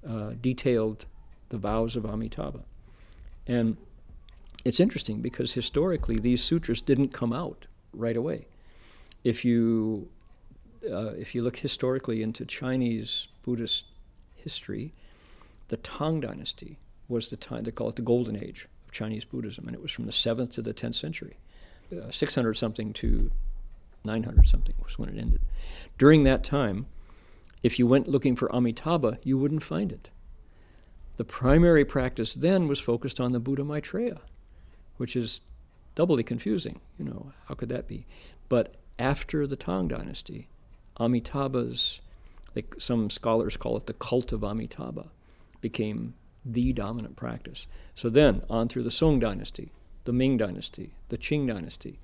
uh, 0.08 0.30
detailed 0.40 1.06
the 1.48 1.58
vows 1.58 1.96
of 1.96 2.04
Amitabha. 2.04 2.60
And 3.46 3.76
it's 4.64 4.80
interesting 4.80 5.20
because 5.20 5.52
historically 5.52 6.18
these 6.18 6.42
sutras 6.42 6.82
didn't 6.82 7.12
come 7.12 7.32
out 7.32 7.66
right 7.92 8.16
away. 8.16 8.46
If 9.22 9.44
you 9.44 10.08
uh, 10.90 11.14
if 11.18 11.34
you 11.34 11.42
look 11.42 11.56
historically 11.56 12.22
into 12.22 12.44
Chinese 12.44 13.28
Buddhist 13.42 13.86
history, 14.34 14.92
the 15.68 15.76
Tang 15.78 16.20
Dynasty 16.20 16.78
was 17.08 17.30
the 17.30 17.36
time 17.36 17.64
they 17.64 17.72
call 17.72 17.88
it 17.88 17.96
the 17.96 18.02
Golden 18.02 18.36
Age 18.36 18.68
of 18.84 18.92
Chinese 18.92 19.24
Buddhism, 19.24 19.66
and 19.66 19.74
it 19.74 19.82
was 19.82 19.92
from 19.92 20.06
the 20.06 20.12
seventh 20.12 20.52
to 20.52 20.62
the 20.62 20.72
tenth 20.72 20.94
century, 20.96 21.36
uh, 21.92 22.10
six 22.10 22.34
hundred 22.34 22.54
something 22.54 22.92
to 22.94 23.30
nine 24.04 24.22
hundred 24.22 24.46
something 24.46 24.74
was 24.82 24.98
when 24.98 25.08
it 25.08 25.18
ended. 25.18 25.40
During 25.98 26.24
that 26.24 26.44
time, 26.44 26.86
if 27.66 27.80
you 27.80 27.86
went 27.88 28.06
looking 28.06 28.36
for 28.36 28.54
Amitabha, 28.54 29.18
you 29.24 29.36
wouldn't 29.36 29.64
find 29.64 29.90
it. 29.90 30.08
The 31.16 31.24
primary 31.24 31.84
practice 31.84 32.32
then 32.32 32.68
was 32.68 32.78
focused 32.78 33.18
on 33.18 33.32
the 33.32 33.40
Buddha 33.40 33.64
Maitreya, 33.64 34.20
which 34.98 35.16
is 35.16 35.40
doubly 35.96 36.22
confusing. 36.22 36.80
You 36.96 37.06
know, 37.06 37.32
how 37.46 37.56
could 37.56 37.68
that 37.70 37.88
be? 37.88 38.06
But 38.48 38.76
after 39.00 39.48
the 39.48 39.56
Tang 39.56 39.88
Dynasty, 39.88 40.46
Amitabha's, 41.00 42.00
they, 42.54 42.62
some 42.78 43.10
scholars 43.10 43.56
call 43.56 43.76
it 43.76 43.86
the 43.86 43.94
cult 43.94 44.30
of 44.30 44.44
Amitabha, 44.44 45.08
became 45.60 46.14
the 46.44 46.72
dominant 46.72 47.16
practice. 47.16 47.66
So 47.96 48.08
then, 48.08 48.42
on 48.48 48.68
through 48.68 48.84
the 48.84 48.92
Song 48.92 49.18
Dynasty, 49.18 49.72
the 50.04 50.12
Ming 50.12 50.36
Dynasty, 50.36 50.92
the 51.08 51.18
Qing 51.18 51.48
Dynasty, 51.48 51.98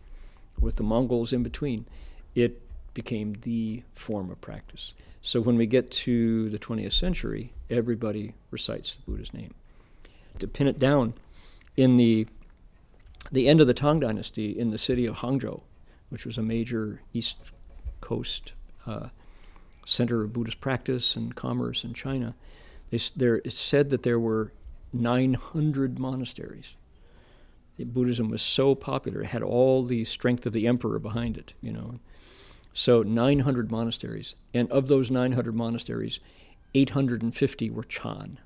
with 0.58 0.74
the 0.74 0.82
Mongols 0.82 1.32
in 1.32 1.44
between, 1.44 1.86
it 2.34 2.60
became 2.94 3.36
the 3.42 3.84
form 3.94 4.28
of 4.28 4.40
practice. 4.40 4.92
So 5.22 5.40
when 5.40 5.56
we 5.56 5.66
get 5.66 5.90
to 5.92 6.50
the 6.50 6.58
20th 6.58 6.92
century, 6.92 7.52
everybody 7.70 8.34
recites 8.50 8.96
the 8.96 9.02
Buddha's 9.10 9.32
name. 9.32 9.54
To 10.40 10.48
pin 10.48 10.66
it 10.66 10.78
down, 10.78 11.14
in 11.76 11.96
the 11.96 12.26
the 13.30 13.48
end 13.48 13.60
of 13.60 13.68
the 13.68 13.74
Tang 13.74 14.00
Dynasty, 14.00 14.58
in 14.58 14.70
the 14.70 14.78
city 14.78 15.06
of 15.06 15.18
Hangzhou, 15.18 15.62
which 16.08 16.26
was 16.26 16.36
a 16.36 16.42
major 16.42 17.00
East 17.12 17.38
Coast 18.00 18.52
uh, 18.84 19.08
center 19.86 20.24
of 20.24 20.32
Buddhist 20.32 20.60
practice 20.60 21.14
and 21.14 21.34
commerce 21.34 21.84
in 21.84 21.94
China, 21.94 22.34
they, 22.90 22.98
there, 23.16 23.36
it's 23.36 23.56
said 23.56 23.90
that 23.90 24.02
there 24.02 24.18
were 24.18 24.52
900 24.92 26.00
monasteries. 26.00 26.74
Buddhism 27.78 28.28
was 28.28 28.42
so 28.42 28.74
popular; 28.74 29.22
it 29.22 29.26
had 29.26 29.42
all 29.42 29.84
the 29.84 30.04
strength 30.04 30.46
of 30.46 30.52
the 30.52 30.66
emperor 30.66 30.98
behind 30.98 31.36
it. 31.36 31.52
You 31.60 31.72
know, 31.72 32.00
so 32.74 33.02
900 33.02 33.70
monasteries, 33.70 34.34
and 34.54 34.70
of 34.70 34.88
those 34.88 35.10
900 35.10 35.54
monasteries, 35.54 36.20
850 36.74 37.70
were 37.70 37.82
Chan 37.84 38.38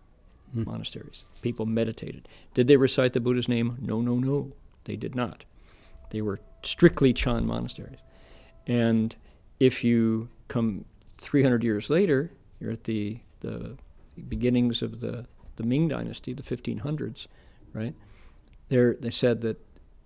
Hmm. 0.52 0.62
monasteries. 0.64 1.24
People 1.42 1.66
meditated. 1.66 2.28
Did 2.54 2.68
they 2.68 2.76
recite 2.76 3.12
the 3.12 3.20
Buddha's 3.20 3.48
name? 3.48 3.78
No, 3.80 4.00
no, 4.00 4.16
no. 4.16 4.52
They 4.84 4.96
did 4.96 5.14
not. 5.16 5.44
They 6.10 6.22
were 6.22 6.38
strictly 6.62 7.12
Chan 7.12 7.44
monasteries. 7.46 7.98
And 8.66 9.14
if 9.58 9.82
you 9.82 10.28
come 10.48 10.84
300 11.18 11.64
years 11.64 11.90
later, 11.90 12.30
you're 12.60 12.72
at 12.72 12.84
the, 12.84 13.18
the 13.40 13.76
beginnings 14.28 14.82
of 14.82 15.00
the, 15.00 15.26
the 15.56 15.64
Ming 15.64 15.88
Dynasty, 15.88 16.32
the 16.32 16.42
1500s, 16.44 17.26
right? 17.72 17.94
There, 18.68 18.94
they 18.94 19.10
said 19.10 19.40
that 19.42 19.60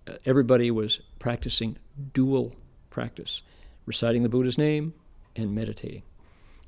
uh, 0.07 0.13
everybody 0.25 0.71
was 0.71 1.01
practicing 1.19 1.77
dual 2.13 2.55
practice, 2.89 3.43
reciting 3.85 4.23
the 4.23 4.29
Buddha's 4.29 4.57
name 4.57 4.93
and 5.35 5.53
meditating. 5.55 6.03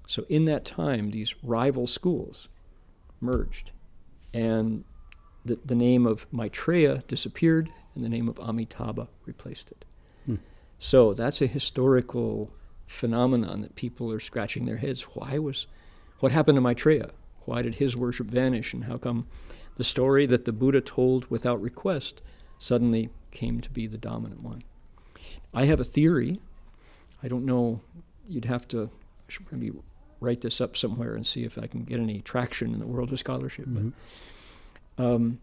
So 0.07 0.25
in 0.29 0.45
that 0.45 0.65
time, 0.65 1.11
these 1.11 1.35
rival 1.43 1.87
schools 1.87 2.47
merged, 3.21 3.71
and 4.33 4.83
the, 5.45 5.59
the 5.65 5.75
name 5.75 6.05
of 6.05 6.27
Maitreya 6.31 7.03
disappeared, 7.07 7.69
and 7.95 8.03
the 8.03 8.09
name 8.09 8.27
of 8.27 8.39
Amitabha 8.39 9.07
replaced 9.25 9.71
it. 9.71 9.85
Hmm. 10.25 10.35
So 10.79 11.13
that's 11.13 11.41
a 11.41 11.47
historical 11.47 12.51
phenomenon 12.85 13.61
that 13.61 13.75
people 13.75 14.11
are 14.11 14.19
scratching 14.19 14.65
their 14.65 14.77
heads. 14.77 15.03
Why 15.03 15.37
was, 15.39 15.67
what 16.19 16.31
happened 16.31 16.57
to 16.57 16.61
Maitreya? 16.61 17.11
Why 17.45 17.61
did 17.61 17.75
his 17.75 17.95
worship 17.95 18.27
vanish, 18.27 18.73
and 18.73 18.85
how 18.85 18.97
come 18.97 19.27
the 19.75 19.83
story 19.83 20.25
that 20.25 20.45
the 20.45 20.51
Buddha 20.51 20.81
told 20.81 21.29
without 21.29 21.61
request 21.61 22.21
suddenly 22.59 23.09
came 23.31 23.61
to 23.61 23.69
be 23.69 23.87
the 23.87 23.97
dominant 23.97 24.41
one? 24.41 24.63
I 25.53 25.65
have 25.65 25.79
a 25.79 25.85
theory. 25.85 26.39
I 27.23 27.27
don't 27.27 27.45
know. 27.45 27.81
You'd 28.27 28.45
have 28.45 28.67
to 28.69 28.83
I 28.83 29.31
should 29.31 29.51
maybe 29.51 29.71
write 30.19 30.41
this 30.41 30.61
up 30.61 30.77
somewhere 30.77 31.15
and 31.15 31.25
see 31.25 31.43
if 31.43 31.57
I 31.57 31.67
can 31.67 31.83
get 31.83 31.99
any 31.99 32.21
traction 32.21 32.73
in 32.73 32.79
the 32.79 32.87
world 32.87 33.11
of 33.11 33.19
scholarship. 33.19 33.65
Mhm. 33.65 33.93
But 34.95 35.03
um, 35.03 35.39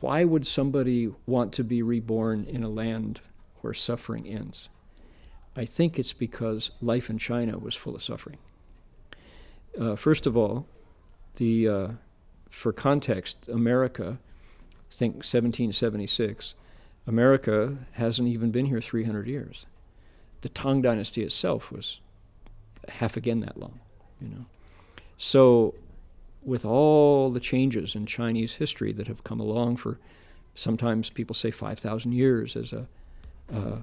why 0.00 0.24
would 0.24 0.46
somebody 0.46 1.12
want 1.26 1.52
to 1.54 1.64
be 1.64 1.82
reborn 1.82 2.44
in 2.44 2.62
a 2.62 2.68
land 2.68 3.20
where 3.60 3.74
suffering 3.74 4.26
ends? 4.26 4.68
I 5.56 5.64
think 5.64 5.98
it's 5.98 6.12
because 6.12 6.70
life 6.80 7.10
in 7.10 7.18
China 7.18 7.58
was 7.58 7.74
full 7.74 7.94
of 7.94 8.02
suffering. 8.02 8.38
Uh, 9.78 9.96
first 9.96 10.26
of 10.26 10.36
all, 10.36 10.66
the 11.36 11.68
uh, 11.68 11.88
for 12.48 12.72
context, 12.72 13.48
America, 13.48 14.18
think 14.90 15.16
1776, 15.16 16.54
America 17.06 17.78
hasn't 17.92 18.28
even 18.28 18.50
been 18.50 18.66
here 18.66 18.80
300 18.80 19.26
years. 19.26 19.66
The 20.42 20.48
Tang 20.48 20.82
Dynasty 20.82 21.22
itself 21.22 21.72
was 21.72 22.00
half 22.88 23.16
again 23.16 23.40
that 23.40 23.58
long, 23.58 23.80
you 24.20 24.28
know. 24.28 24.44
So, 25.18 25.74
with 26.44 26.64
all 26.64 27.30
the 27.30 27.40
changes 27.40 27.94
in 27.94 28.06
Chinese 28.06 28.54
history 28.54 28.92
that 28.92 29.06
have 29.06 29.22
come 29.22 29.38
along 29.38 29.76
for, 29.76 29.98
sometimes 30.54 31.10
people 31.10 31.34
say 31.34 31.50
5,000 31.50 32.12
years 32.12 32.56
as 32.56 32.72
a, 32.72 32.86
uh, 33.52 33.78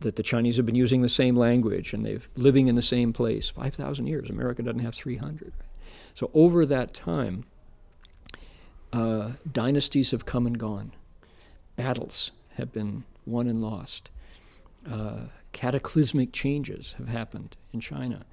that 0.00 0.16
the 0.16 0.22
Chinese 0.22 0.56
have 0.56 0.66
been 0.66 0.74
using 0.74 1.02
the 1.02 1.08
same 1.08 1.36
language 1.36 1.92
and 1.92 2.04
they've 2.04 2.28
living 2.36 2.68
in 2.68 2.74
the 2.74 2.82
same 2.82 3.12
place 3.12 3.50
5,000 3.50 4.06
years. 4.06 4.30
America 4.30 4.62
doesn't 4.62 4.80
have 4.80 4.94
300. 4.94 5.52
So 6.14 6.30
over 6.34 6.66
that 6.66 6.94
time, 6.94 7.44
uh, 8.92 9.32
dynasties 9.50 10.10
have 10.10 10.26
come 10.26 10.46
and 10.46 10.58
gone. 10.58 10.92
Battles 11.76 12.32
have 12.56 12.72
been 12.72 13.04
won 13.26 13.46
and 13.46 13.62
lost. 13.62 14.10
Uh, 14.90 15.26
cataclysmic 15.52 16.32
changes 16.32 16.94
have 16.98 17.08
happened 17.08 17.56
in 17.72 17.80
China. 17.80 18.24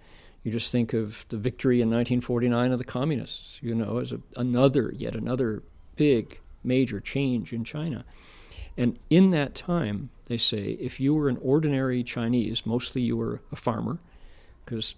You 0.43 0.51
just 0.51 0.71
think 0.71 0.93
of 0.93 1.25
the 1.29 1.37
victory 1.37 1.81
in 1.81 1.89
1949 1.89 2.71
of 2.71 2.77
the 2.77 2.85
communists, 2.85 3.59
you 3.61 3.75
know, 3.75 3.97
as 3.97 4.11
a, 4.13 4.21
another, 4.35 4.93
yet 4.95 5.15
another 5.15 5.63
big, 5.95 6.39
major 6.63 6.99
change 6.99 7.53
in 7.53 7.63
China. 7.63 8.05
And 8.77 8.97
in 9.09 9.31
that 9.31 9.55
time, 9.55 10.09
they 10.25 10.37
say, 10.37 10.77
if 10.79 10.99
you 10.99 11.13
were 11.13 11.27
an 11.27 11.37
ordinary 11.41 12.03
Chinese, 12.03 12.65
mostly 12.65 13.01
you 13.01 13.17
were 13.17 13.41
a 13.51 13.55
farmer, 13.55 13.99
because 14.63 14.95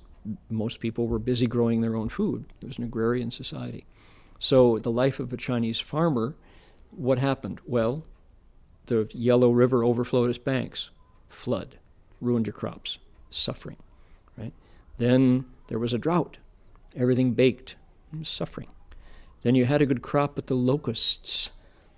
most 0.49 0.79
people 0.79 1.07
were 1.07 1.19
busy 1.19 1.47
growing 1.47 1.81
their 1.81 1.95
own 1.95 2.09
food. 2.09 2.45
It 2.61 2.67
was 2.67 2.77
an 2.77 2.83
agrarian 2.83 3.31
society. 3.31 3.85
So, 4.39 4.77
the 4.79 4.91
life 4.91 5.19
of 5.19 5.33
a 5.33 5.37
Chinese 5.37 5.79
farmer, 5.79 6.35
what 6.91 7.19
happened? 7.19 7.59
Well, 7.65 8.03
the 8.87 9.09
Yellow 9.13 9.51
River 9.51 9.83
overflowed 9.83 10.29
its 10.29 10.39
banks, 10.39 10.89
flood, 11.31 11.77
ruined 12.19 12.47
your 12.47 12.53
crops, 12.53 12.97
suffering, 13.29 13.77
right? 14.37 14.53
Then 14.97 15.45
there 15.67 15.79
was 15.79 15.93
a 15.93 15.97
drought, 15.97 16.37
everything 16.95 17.33
baked, 17.33 17.75
mm, 18.15 18.25
suffering. 18.25 18.67
Then 19.41 19.55
you 19.55 19.65
had 19.65 19.81
a 19.81 19.85
good 19.85 20.01
crop, 20.01 20.35
but 20.35 20.47
the 20.47 20.55
locusts, 20.55 21.51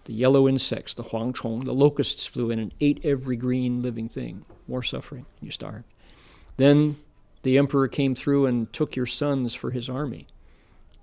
the 0.05 0.13
yellow 0.13 0.47
insects, 0.47 0.93
the 0.93 1.03
huangchong, 1.03 1.65
the 1.65 1.73
locusts 1.73 2.25
flew 2.25 2.51
in 2.51 2.59
and 2.59 2.73
ate 2.79 3.01
every 3.03 3.35
green 3.35 3.81
living 3.81 4.07
thing, 4.07 4.45
more 4.67 4.83
suffering, 4.83 5.25
you 5.41 5.51
starved. 5.51 5.85
Then 6.57 6.97
the 7.41 7.57
emperor 7.57 7.87
came 7.87 8.15
through 8.15 8.45
and 8.45 8.71
took 8.71 8.95
your 8.95 9.05
sons 9.05 9.53
for 9.53 9.71
his 9.71 9.89
army. 9.89 10.27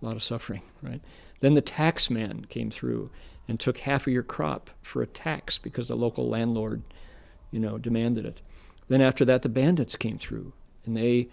A 0.00 0.04
lot 0.04 0.16
of 0.16 0.22
suffering, 0.22 0.62
right? 0.82 1.00
Then 1.40 1.54
the 1.54 1.60
tax 1.60 2.10
man 2.10 2.46
came 2.48 2.70
through 2.70 3.10
and 3.48 3.58
took 3.58 3.78
half 3.78 4.06
of 4.06 4.12
your 4.12 4.22
crop 4.22 4.70
for 4.82 5.02
a 5.02 5.06
tax 5.06 5.58
because 5.58 5.88
the 5.88 5.96
local 5.96 6.28
landlord, 6.28 6.82
you 7.50 7.60
know, 7.60 7.78
demanded 7.78 8.24
it. 8.24 8.42
Then 8.88 9.00
after 9.00 9.24
that, 9.24 9.42
the 9.42 9.48
bandits 9.48 9.96
came 9.96 10.18
through 10.18 10.52
and 10.84 10.96
they 10.96 11.28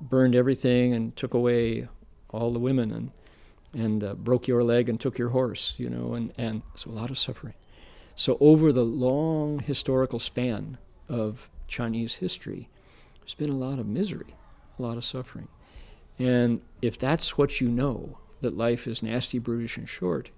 burned 0.00 0.34
everything 0.34 0.92
and 0.92 1.14
took 1.16 1.34
away 1.34 1.88
all 2.30 2.52
the 2.52 2.58
women 2.58 2.90
and 2.92 3.10
and 3.72 4.02
uh, 4.02 4.14
broke 4.14 4.48
your 4.48 4.64
leg 4.64 4.88
and 4.88 4.98
took 4.98 5.18
your 5.18 5.28
horse, 5.28 5.74
you 5.76 5.90
know, 5.90 6.14
and, 6.14 6.32
and 6.38 6.62
so 6.74 6.90
a 6.90 6.92
lot 6.92 7.10
of 7.10 7.18
suffering. 7.18 7.52
So 8.14 8.38
over 8.40 8.72
the 8.72 8.84
long 8.84 9.58
historical 9.58 10.18
span 10.18 10.78
of 11.10 11.50
Chinese 11.68 12.14
history, 12.14 12.70
there's 13.20 13.34
been 13.34 13.50
a 13.50 13.56
lot 13.56 13.78
of 13.78 13.86
misery, 13.86 14.34
a 14.78 14.82
lot 14.82 14.96
of 14.96 15.04
suffering. 15.04 15.48
And 16.18 16.62
if 16.80 16.98
that's 16.98 17.36
what 17.36 17.60
you 17.60 17.68
know, 17.68 18.18
that 18.40 18.56
life 18.56 18.86
is 18.86 19.02
nasty, 19.02 19.38
brutish, 19.38 19.76
and 19.76 19.88
short, 19.88 20.30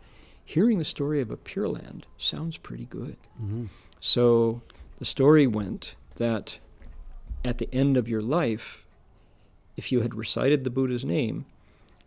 hearing 0.44 0.78
the 0.78 0.84
story 0.84 1.20
of 1.20 1.30
a 1.30 1.36
Pure 1.36 1.68
Land 1.68 2.06
sounds 2.16 2.56
pretty 2.56 2.86
good. 2.86 3.16
Mm-hmm. 3.40 3.66
So 4.00 4.62
the 4.98 5.04
story 5.04 5.46
went 5.46 5.94
that 6.16 6.58
at 7.44 7.58
the 7.58 7.68
end 7.72 7.96
of 7.96 8.08
your 8.08 8.22
life, 8.22 8.86
if 9.76 9.92
you 9.92 10.00
had 10.00 10.14
recited 10.14 10.64
the 10.64 10.70
Buddha's 10.70 11.04
name 11.04 11.46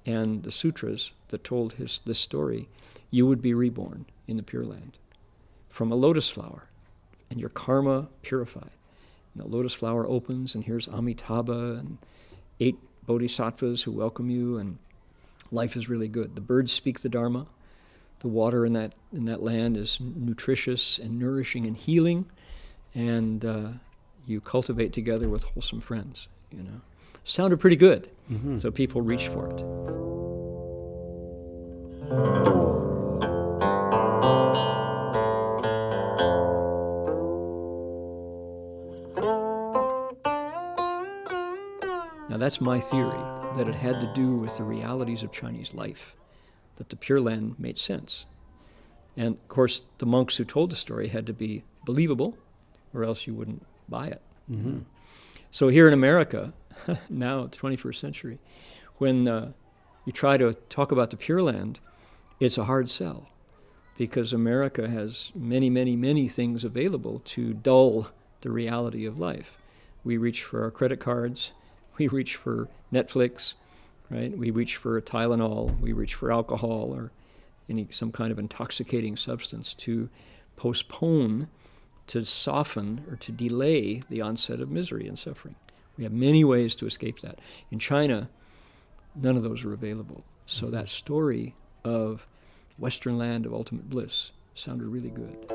and 0.06 0.44
the 0.44 0.52
sutras 0.52 1.14
that 1.30 1.44
told 1.44 1.74
his, 1.74 2.02
this 2.06 2.20
story, 2.20 2.68
you 3.10 3.26
would 3.26 3.42
be 3.42 3.54
reborn 3.54 4.06
in 4.28 4.36
the 4.38 4.44
Pure 4.44 4.66
Land 4.66 4.98
from 5.70 5.92
a 5.92 5.96
lotus 5.96 6.30
flower 6.30 6.68
and 7.30 7.40
your 7.40 7.50
karma 7.50 8.10
purified. 8.22 8.72
And 9.34 9.44
the 9.44 9.48
lotus 9.48 9.74
flower 9.74 10.06
opens, 10.06 10.54
and 10.54 10.66
here's 10.66 10.90
Amitabha 10.90 11.78
and 11.80 11.98
eight 12.60 12.78
bodhisattvas 13.06 13.84
who 13.84 13.92
welcome 13.94 14.30
you, 14.30 14.58
and 14.58 14.78
life 15.50 15.78
is 15.78 15.88
really 15.88 16.10
good. 16.10 16.36
The 16.36 16.42
birds 16.42 16.74
speak 16.74 17.00
the 17.00 17.10
Dharma. 17.10 17.48
The 18.20 18.28
water 18.28 18.66
in 18.66 18.74
that 18.74 18.94
in 19.14 19.26
that 19.26 19.42
land 19.42 19.78
is 19.78 20.00
nutritious 20.00 21.00
and 21.00 21.18
nourishing 21.18 21.66
and 21.66 21.76
healing, 21.76 22.26
and 22.94 23.44
uh, 23.46 23.68
you 24.28 24.42
cultivate 24.42 24.94
together 24.94 25.30
with 25.30 25.44
wholesome 25.44 25.82
friends. 25.82 26.28
You 26.52 26.64
know, 26.64 26.82
sounded 27.24 27.60
pretty 27.60 27.76
good, 27.78 28.10
Mm-hmm. 28.32 28.58
so 28.60 28.72
people 28.72 29.02
reach 29.02 29.28
for 29.28 29.48
it. 29.50 29.62
Now, 42.30 42.38
that's 42.38 42.62
my 42.62 42.80
theory 42.80 43.18
that 43.58 43.68
it 43.68 43.76
had 43.76 44.00
to 44.00 44.12
do 44.14 44.36
with 44.38 44.56
the 44.58 44.64
realities 44.64 45.24
of 45.24 45.32
Chinese 45.32 45.74
life, 45.74 46.16
that 46.78 46.90
the 46.90 46.96
Pure 46.96 47.22
Land 47.22 47.56
made 47.60 47.78
sense. 47.78 48.26
And 49.18 49.36
of 49.36 49.48
course, 49.50 49.84
the 49.98 50.06
monks 50.06 50.38
who 50.38 50.46
told 50.46 50.72
the 50.72 50.76
story 50.78 51.10
had 51.10 51.26
to 51.26 51.34
be 51.34 51.64
believable, 51.86 52.38
or 52.94 53.04
else 53.04 53.28
you 53.28 53.34
wouldn't 53.34 53.66
buy 53.90 54.08
it. 54.08 54.22
Mm-hmm. 54.52 54.80
So, 55.52 55.68
here 55.68 55.88
in 55.88 55.94
America, 55.94 56.54
now, 57.10 57.46
the 57.46 57.58
21st 57.58 57.96
century, 57.96 58.40
when 58.98 59.28
uh, 59.28 59.52
you 60.06 60.12
try 60.12 60.38
to 60.38 60.54
talk 60.70 60.92
about 60.92 61.10
the 61.10 61.18
Pure 61.18 61.44
Land, 61.44 61.80
it's 62.40 62.58
a 62.58 62.64
hard 62.64 62.90
sell 62.90 63.30
because 63.98 64.34
America 64.34 64.90
has 64.90 65.32
many, 65.36 65.70
many, 65.70 65.96
many 65.96 66.28
things 66.28 66.64
available 66.64 67.22
to 67.26 67.54
dull 67.54 68.08
the 68.42 68.50
reality 68.50 69.06
of 69.06 69.20
life. 69.20 69.60
We 70.04 70.18
reach 70.18 70.44
for 70.44 70.64
our 70.64 70.72
credit 70.72 71.00
cards, 71.00 71.52
we 71.98 72.08
reach 72.08 72.36
for 72.36 72.68
Netflix, 72.92 73.56
right? 74.10 74.36
We 74.36 74.50
reach 74.52 74.78
for 74.78 75.00
Tylenol, 75.02 75.80
we 75.80 75.94
reach 75.94 76.16
for 76.16 76.32
alcohol 76.32 76.94
or 76.94 77.12
any 77.70 77.88
some 77.92 78.12
kind 78.12 78.32
of 78.32 78.40
intoxicating 78.40 79.16
substance 79.16 79.74
to 79.76 80.10
postpone, 80.56 81.48
to 82.08 82.26
soften, 82.26 83.06
or 83.10 83.16
to 83.18 83.32
delay 83.32 84.02
the 84.10 84.22
onset 84.22 84.60
of 84.60 84.70
misery 84.70 85.08
and 85.08 85.18
suffering. 85.18 85.56
We 85.98 86.04
have 86.04 86.14
many 86.14 86.44
ways 86.44 86.76
to 86.78 86.86
escape 86.86 87.20
that. 87.20 87.40
In 87.70 87.80
China, 87.80 88.30
none 89.16 89.38
of 89.38 89.44
those 89.44 89.64
are 89.64 89.74
available. 89.74 90.24
So 90.46 90.66
mm-hmm. 90.66 90.76
that 90.76 90.88
story 90.88 91.56
of 91.84 92.28
Western 92.78 93.18
land 93.18 93.46
of 93.46 93.54
ultimate 93.54 93.90
bliss 93.90 94.32
sounded 94.56 94.88
really 94.88 95.10
good. 95.10 95.48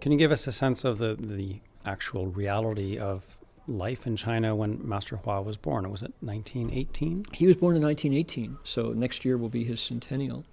Can 0.00 0.12
you 0.12 0.18
give 0.18 0.32
us 0.32 0.46
a 0.46 0.52
sense 0.52 0.84
of 0.84 0.98
the, 0.98 1.16
the 1.18 1.60
actual 1.84 2.26
reality 2.26 2.98
of 2.98 3.37
life 3.68 4.06
in 4.06 4.16
China 4.16 4.56
when 4.56 4.86
Master 4.86 5.16
Hua 5.16 5.40
was 5.42 5.56
born? 5.56 5.90
Was 5.90 6.02
it 6.02 6.12
1918? 6.20 7.26
He 7.32 7.46
was 7.46 7.56
born 7.56 7.76
in 7.76 7.82
1918, 7.82 8.58
so 8.64 8.92
next 8.92 9.24
year 9.24 9.36
will 9.36 9.48
be 9.48 9.64
his 9.64 9.80
centennial. 9.80 10.44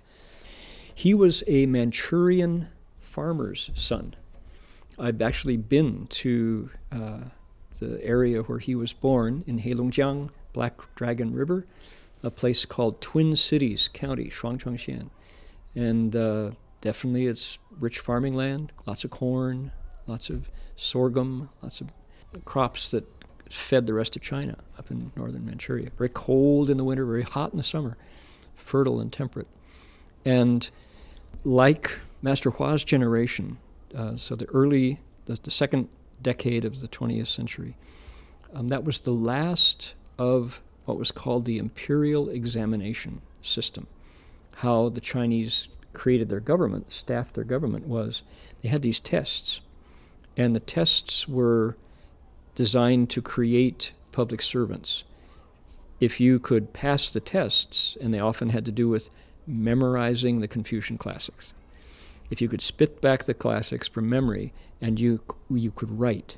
He 0.94 1.14
was 1.14 1.44
a 1.48 1.66
Manchurian 1.66 2.68
farmer's 3.00 3.72
son. 3.74 4.16
I've 4.98 5.22
actually 5.22 5.58
been 5.58 6.08
to 6.08 6.70
uh, 6.92 7.20
the 7.80 8.04
area 8.04 8.42
where 8.44 8.60
he 8.60 8.76
was 8.76 8.94
born 8.94 9.44
in 9.48 9.60
Heilongjiang, 9.60 10.30
Black 10.54 10.80
Dragon 10.96 11.34
River, 11.34 11.66
a 12.24 12.32
place 12.32 12.66
called 12.66 13.02
Twin 13.02 13.36
Cities 13.36 13.90
County, 13.92 14.30
Shuangchengxian. 14.30 15.10
And 15.76 16.16
uh, 16.16 16.52
definitely 16.82 17.28
it's 17.28 17.60
rich 17.80 18.00
farming 18.00 18.36
land, 18.36 18.72
lots 18.86 19.04
of 19.04 19.12
corn, 19.12 19.72
lots 20.08 20.30
of 20.30 20.50
sorghum, 20.76 21.50
lots 21.62 21.82
of 21.82 21.90
crops 22.44 22.92
that 22.92 23.06
fed 23.50 23.88
the 23.88 23.94
rest 23.94 24.16
of 24.16 24.22
China 24.22 24.58
up 24.78 24.92
in 24.92 25.12
northern 25.16 25.46
Manchuria. 25.46 25.90
Very 25.98 26.10
cold 26.10 26.70
in 26.70 26.78
the 26.78 26.84
winter, 26.84 27.06
very 27.06 27.24
hot 27.24 27.52
in 27.52 27.58
the 27.58 27.64
summer, 27.64 27.98
fertile 28.56 29.00
and 29.00 29.12
temperate. 29.12 29.48
And 30.24 30.70
like 31.44 32.00
Master 32.22 32.50
Hua's 32.52 32.84
generation, 32.84 33.58
uh, 33.96 34.16
so 34.16 34.36
the 34.36 34.46
early, 34.48 35.00
the, 35.26 35.40
the, 35.42 35.52
second 35.52 35.88
decade 36.22 36.66
of 36.66 36.82
the 36.82 36.88
20th 36.88 37.28
century, 37.28 37.78
um, 38.54 38.70
that 38.70 38.84
was 38.84 39.02
the 39.02 39.12
last 39.12 39.94
of 40.18 40.62
what 40.86 40.98
was 40.98 41.12
called 41.12 41.46
the 41.46 41.58
imperial 41.58 42.30
examination 42.30 43.22
system. 43.42 43.88
How 44.58 44.90
the 44.90 45.02
Chinese 45.02 45.68
created 45.94 46.30
their 46.30 46.40
government, 46.40 46.92
staffed 46.92 47.36
their 47.36 47.44
government, 47.44 47.88
was 47.88 48.24
they 48.62 48.70
had 48.70 48.82
these 48.82 49.00
tests. 49.00 49.62
And 50.38 50.56
the 50.56 50.60
tests 50.60 51.28
were 51.28 51.78
designed 52.56 53.10
to 53.12 53.22
create 53.22 53.92
public 54.12 54.42
servants. 54.42 55.04
If 56.00 56.20
you 56.20 56.40
could 56.40 56.74
pass 56.74 57.12
the 57.12 57.20
tests, 57.20 57.98
and 58.02 58.14
they 58.14 58.20
often 58.20 58.50
had 58.50 58.66
to 58.66 58.72
do 58.72 58.90
with 58.90 59.10
memorizing 59.46 60.40
the 60.40 60.48
Confucian 60.48 60.98
classics, 60.98 61.54
if 62.32 62.42
you 62.42 62.50
could 62.50 62.62
spit 62.62 63.02
back 63.02 63.26
the 63.26 63.34
classics 63.34 63.88
from 63.88 64.10
memory 64.10 64.54
and 64.82 65.00
you, 65.00 65.22
you 65.50 65.72
could 65.72 66.00
write, 66.00 66.38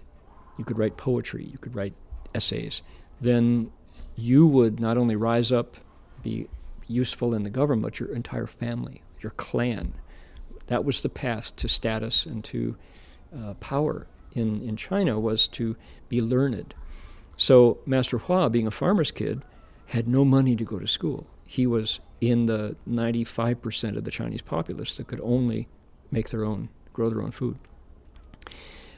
you 0.57 0.65
could 0.65 0.77
write 0.77 0.97
poetry, 0.97 1.45
you 1.45 1.57
could 1.59 1.75
write 1.75 1.93
essays, 2.35 2.81
then 3.21 3.71
you 4.15 4.45
would 4.45 4.79
not 4.79 4.97
only 4.97 5.15
rise 5.15 5.51
up, 5.51 5.77
be 6.23 6.47
useful 6.87 7.33
in 7.33 7.43
the 7.43 7.49
government, 7.49 7.83
but 7.83 7.99
your 7.99 8.13
entire 8.13 8.47
family, 8.47 9.01
your 9.21 9.31
clan. 9.31 9.93
That 10.67 10.83
was 10.83 11.01
the 11.01 11.09
path 11.09 11.55
to 11.57 11.67
status 11.67 12.25
and 12.25 12.43
to 12.45 12.75
uh, 13.37 13.53
power 13.55 14.07
in, 14.37 14.61
in 14.61 14.75
China 14.75 15.19
was 15.19 15.47
to 15.49 15.75
be 16.09 16.21
learned. 16.21 16.73
So 17.35 17.79
Master 17.85 18.17
Hua, 18.17 18.49
being 18.49 18.67
a 18.67 18.71
farmer's 18.71 19.11
kid, 19.11 19.43
had 19.87 20.07
no 20.07 20.25
money 20.25 20.55
to 20.55 20.63
go 20.63 20.79
to 20.79 20.87
school. 20.87 21.27
He 21.45 21.65
was 21.65 21.99
in 22.19 22.45
the 22.45 22.75
95% 22.89 23.95
of 23.95 24.03
the 24.03 24.11
Chinese 24.11 24.41
populace 24.41 24.97
that 24.97 25.07
could 25.07 25.21
only 25.21 25.67
make 26.11 26.29
their 26.29 26.43
own, 26.43 26.69
grow 26.93 27.09
their 27.09 27.21
own 27.21 27.31
food. 27.31 27.57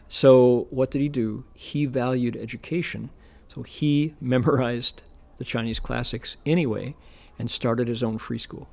So 0.08 0.68
what 0.72 0.90
did 0.90 1.02
he 1.02 1.10
do? 1.10 1.44
He 1.54 1.86
valued 1.86 2.36
education. 2.36 3.10
So 3.48 3.64
he 3.64 4.16
memorized 4.22 5.04
the 5.38 5.46
Chinese 5.46 5.80
classics 5.80 6.38
anyway 6.46 6.96
and 7.38 7.50
started 7.50 7.88
his 7.88 8.04
own 8.04 8.18
free 8.18 8.38
school. 8.38 8.68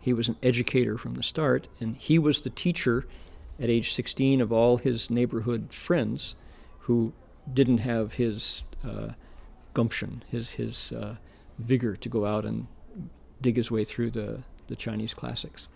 He 0.00 0.12
was 0.12 0.28
an 0.28 0.36
educator 0.42 0.98
from 0.98 1.14
the 1.14 1.22
start, 1.22 1.68
and 1.80 1.96
he 1.96 2.18
was 2.18 2.40
the 2.40 2.50
teacher 2.50 3.06
at 3.60 3.70
age 3.70 3.92
16 3.92 4.40
of 4.40 4.52
all 4.52 4.76
his 4.78 5.10
neighborhood 5.10 5.72
friends 5.72 6.34
who 6.80 7.12
didn't 7.52 7.78
have 7.78 8.14
his 8.14 8.64
uh, 8.84 9.10
gumption, 9.74 10.22
his, 10.28 10.52
his 10.52 10.92
uh, 10.92 11.16
vigor 11.58 11.96
to 11.96 12.08
go 12.08 12.26
out 12.26 12.44
and 12.44 12.66
dig 13.40 13.56
his 13.56 13.70
way 13.70 13.84
through 13.84 14.10
the, 14.10 14.42
the 14.68 14.76
Chinese 14.76 15.14
classics. 15.14 15.68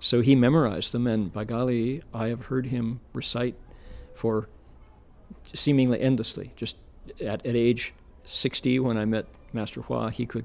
So 0.00 0.20
he 0.20 0.34
memorized 0.34 0.92
them, 0.92 1.06
and 1.06 1.32
by 1.32 1.44
golly, 1.44 2.02
I 2.12 2.28
have 2.28 2.46
heard 2.46 2.66
him 2.66 3.00
recite 3.12 3.54
for 4.14 4.48
seemingly 5.44 6.00
endlessly. 6.00 6.52
Just 6.56 6.76
at, 7.20 7.44
at 7.46 7.56
age 7.56 7.94
60, 8.24 8.80
when 8.80 8.98
I 8.98 9.04
met 9.04 9.26
Master 9.52 9.80
Hua, 9.82 10.10
he 10.10 10.26
could 10.26 10.44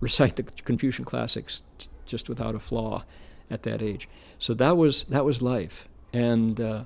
recite 0.00 0.36
the 0.36 0.42
Confucian 0.42 1.04
classics 1.04 1.62
t- 1.78 1.88
just 2.06 2.28
without 2.28 2.54
a 2.54 2.60
flaw 2.60 3.04
at 3.50 3.62
that 3.62 3.82
age. 3.82 4.08
So 4.38 4.54
that 4.54 4.76
was 4.76 5.04
that 5.04 5.24
was 5.24 5.42
life, 5.42 5.88
and 6.12 6.60
uh, 6.60 6.84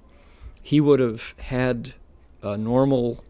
he 0.62 0.81
would 0.81 1.01
have 1.01 1.35
had 1.38 1.94
a 2.42 2.57
normal 2.57 3.25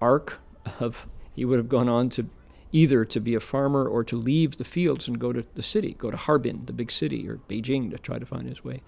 arc 0.00 0.40
of 0.80 1.06
he 1.34 1.44
would 1.44 1.58
have 1.58 1.68
gone 1.68 1.88
on 1.88 2.08
to 2.10 2.28
either 2.72 3.04
to 3.04 3.20
be 3.20 3.34
a 3.34 3.40
farmer 3.40 3.86
or 3.86 4.02
to 4.02 4.16
leave 4.16 4.56
the 4.56 4.64
fields 4.64 5.06
and 5.06 5.18
go 5.18 5.32
to 5.32 5.44
the 5.54 5.62
city, 5.62 5.94
go 5.98 6.10
to 6.10 6.16
Harbin, 6.16 6.62
the 6.64 6.72
big 6.72 6.90
city, 6.90 7.28
or 7.28 7.36
Beijing 7.48 7.90
to 7.90 7.98
try 7.98 8.18
to 8.18 8.24
find 8.26 8.48
his 8.48 8.64
way. 8.64 8.82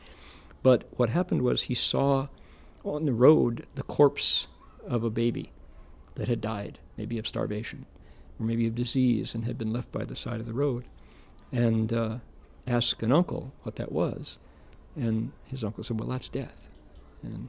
But 0.63 0.85
what 0.97 1.11
happened 1.11 1.43
was 1.43 1.63
he 1.63 1.75
saw 1.75 2.29
on 2.83 3.05
the 3.05 3.13
road 3.13 3.67
the 3.75 3.83
corpse 3.83 4.47
of 4.87 5.05
a 5.05 5.11
baby 5.11 5.53
that 6.15 6.29
had 6.29 6.41
died, 6.41 6.79
maybe 6.97 7.19
of 7.19 7.27
starvation 7.27 7.85
or 8.41 8.47
maybe 8.47 8.67
of 8.67 8.75
disease, 8.75 9.35
and 9.35 9.45
had 9.45 9.59
been 9.59 9.73
left 9.73 9.93
by 9.93 10.05
the 10.05 10.17
side 10.17 10.41
of 10.41 10.47
the 10.47 10.55
road, 10.55 10.85
and 11.53 11.93
uh, 11.93 12.17
asked 12.67 13.03
an 13.03 13.13
uncle 13.13 13.53
what 13.63 13.77
that 13.77 13.93
was. 13.93 14.39
And 14.97 15.33
his 15.45 15.65
uncle 15.65 15.85
said, 15.85 15.99
Well, 15.99 16.09
that's 16.09 16.29
death. 16.29 16.69
And 17.23 17.49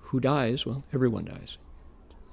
who 0.00 0.20
dies? 0.20 0.66
Well, 0.66 0.84
everyone 0.92 1.24
dies. 1.24 1.58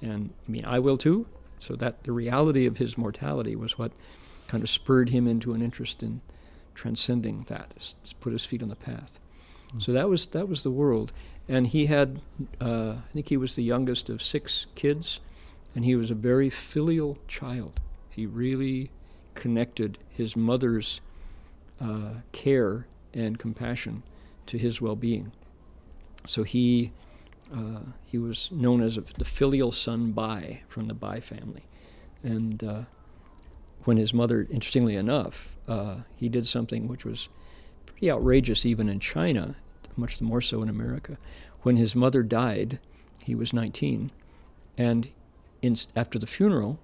And 0.01 0.31
I 0.47 0.51
mean, 0.51 0.65
I 0.65 0.79
will 0.79 0.97
too. 0.97 1.27
So 1.59 1.75
that 1.77 2.03
the 2.03 2.11
reality 2.11 2.65
of 2.65 2.77
his 2.77 2.97
mortality 2.97 3.55
was 3.55 3.77
what 3.77 3.91
kind 4.47 4.63
of 4.63 4.69
spurred 4.69 5.09
him 5.09 5.27
into 5.27 5.53
an 5.53 5.61
interest 5.61 6.03
in 6.03 6.21
transcending 6.73 7.45
that, 7.47 7.95
put 8.19 8.33
his 8.33 8.45
feet 8.45 8.61
on 8.61 8.69
the 8.69 8.75
path. 8.75 9.19
Mm. 9.73 9.81
So 9.81 9.91
that 9.93 10.09
was 10.09 10.27
that 10.27 10.47
was 10.47 10.63
the 10.63 10.71
world, 10.71 11.11
and 11.47 11.65
he 11.67 11.87
had, 11.87 12.21
uh, 12.61 12.91
I 12.91 13.13
think 13.13 13.29
he 13.29 13.37
was 13.37 13.55
the 13.55 13.63
youngest 13.63 14.09
of 14.09 14.21
six 14.21 14.67
kids, 14.75 15.19
and 15.73 15.85
he 15.85 15.95
was 15.95 16.11
a 16.11 16.15
very 16.15 16.49
filial 16.49 17.17
child. 17.27 17.79
He 18.09 18.25
really 18.25 18.91
connected 19.33 19.97
his 20.09 20.35
mother's 20.35 21.01
uh, 21.79 22.15
care 22.31 22.87
and 23.13 23.39
compassion 23.39 24.03
to 24.45 24.57
his 24.57 24.81
well-being. 24.81 25.31
So 26.27 26.43
he 26.43 26.91
uh, 27.53 27.81
he 28.03 28.17
was 28.17 28.49
known 28.51 28.81
as 28.81 28.95
the 28.95 29.25
filial 29.25 29.71
son 29.71 30.11
Bai 30.11 30.63
from 30.67 30.87
the 30.87 30.93
Bai 30.93 31.19
family. 31.19 31.63
And 32.23 32.63
uh, 32.63 32.81
when 33.83 33.97
his 33.97 34.13
mother, 34.13 34.47
interestingly 34.49 34.95
enough, 34.95 35.55
uh, 35.67 35.97
he 36.15 36.27
did 36.27 36.47
something 36.47 36.87
which 36.87 37.05
was 37.05 37.29
pretty 37.85 38.11
outrageous 38.11 38.65
even 38.65 38.89
in 38.89 38.99
China, 38.99 39.55
much 39.95 40.21
more 40.21 40.41
so 40.41 40.63
in 40.63 40.69
America. 40.69 41.17
When 41.61 41.77
his 41.77 41.95
mother 41.95 42.23
died, 42.23 42.79
he 43.23 43.35
was 43.35 43.53
19, 43.53 44.11
and 44.77 45.09
in, 45.61 45.75
after 45.95 46.19
the 46.19 46.27
funeral, 46.27 46.79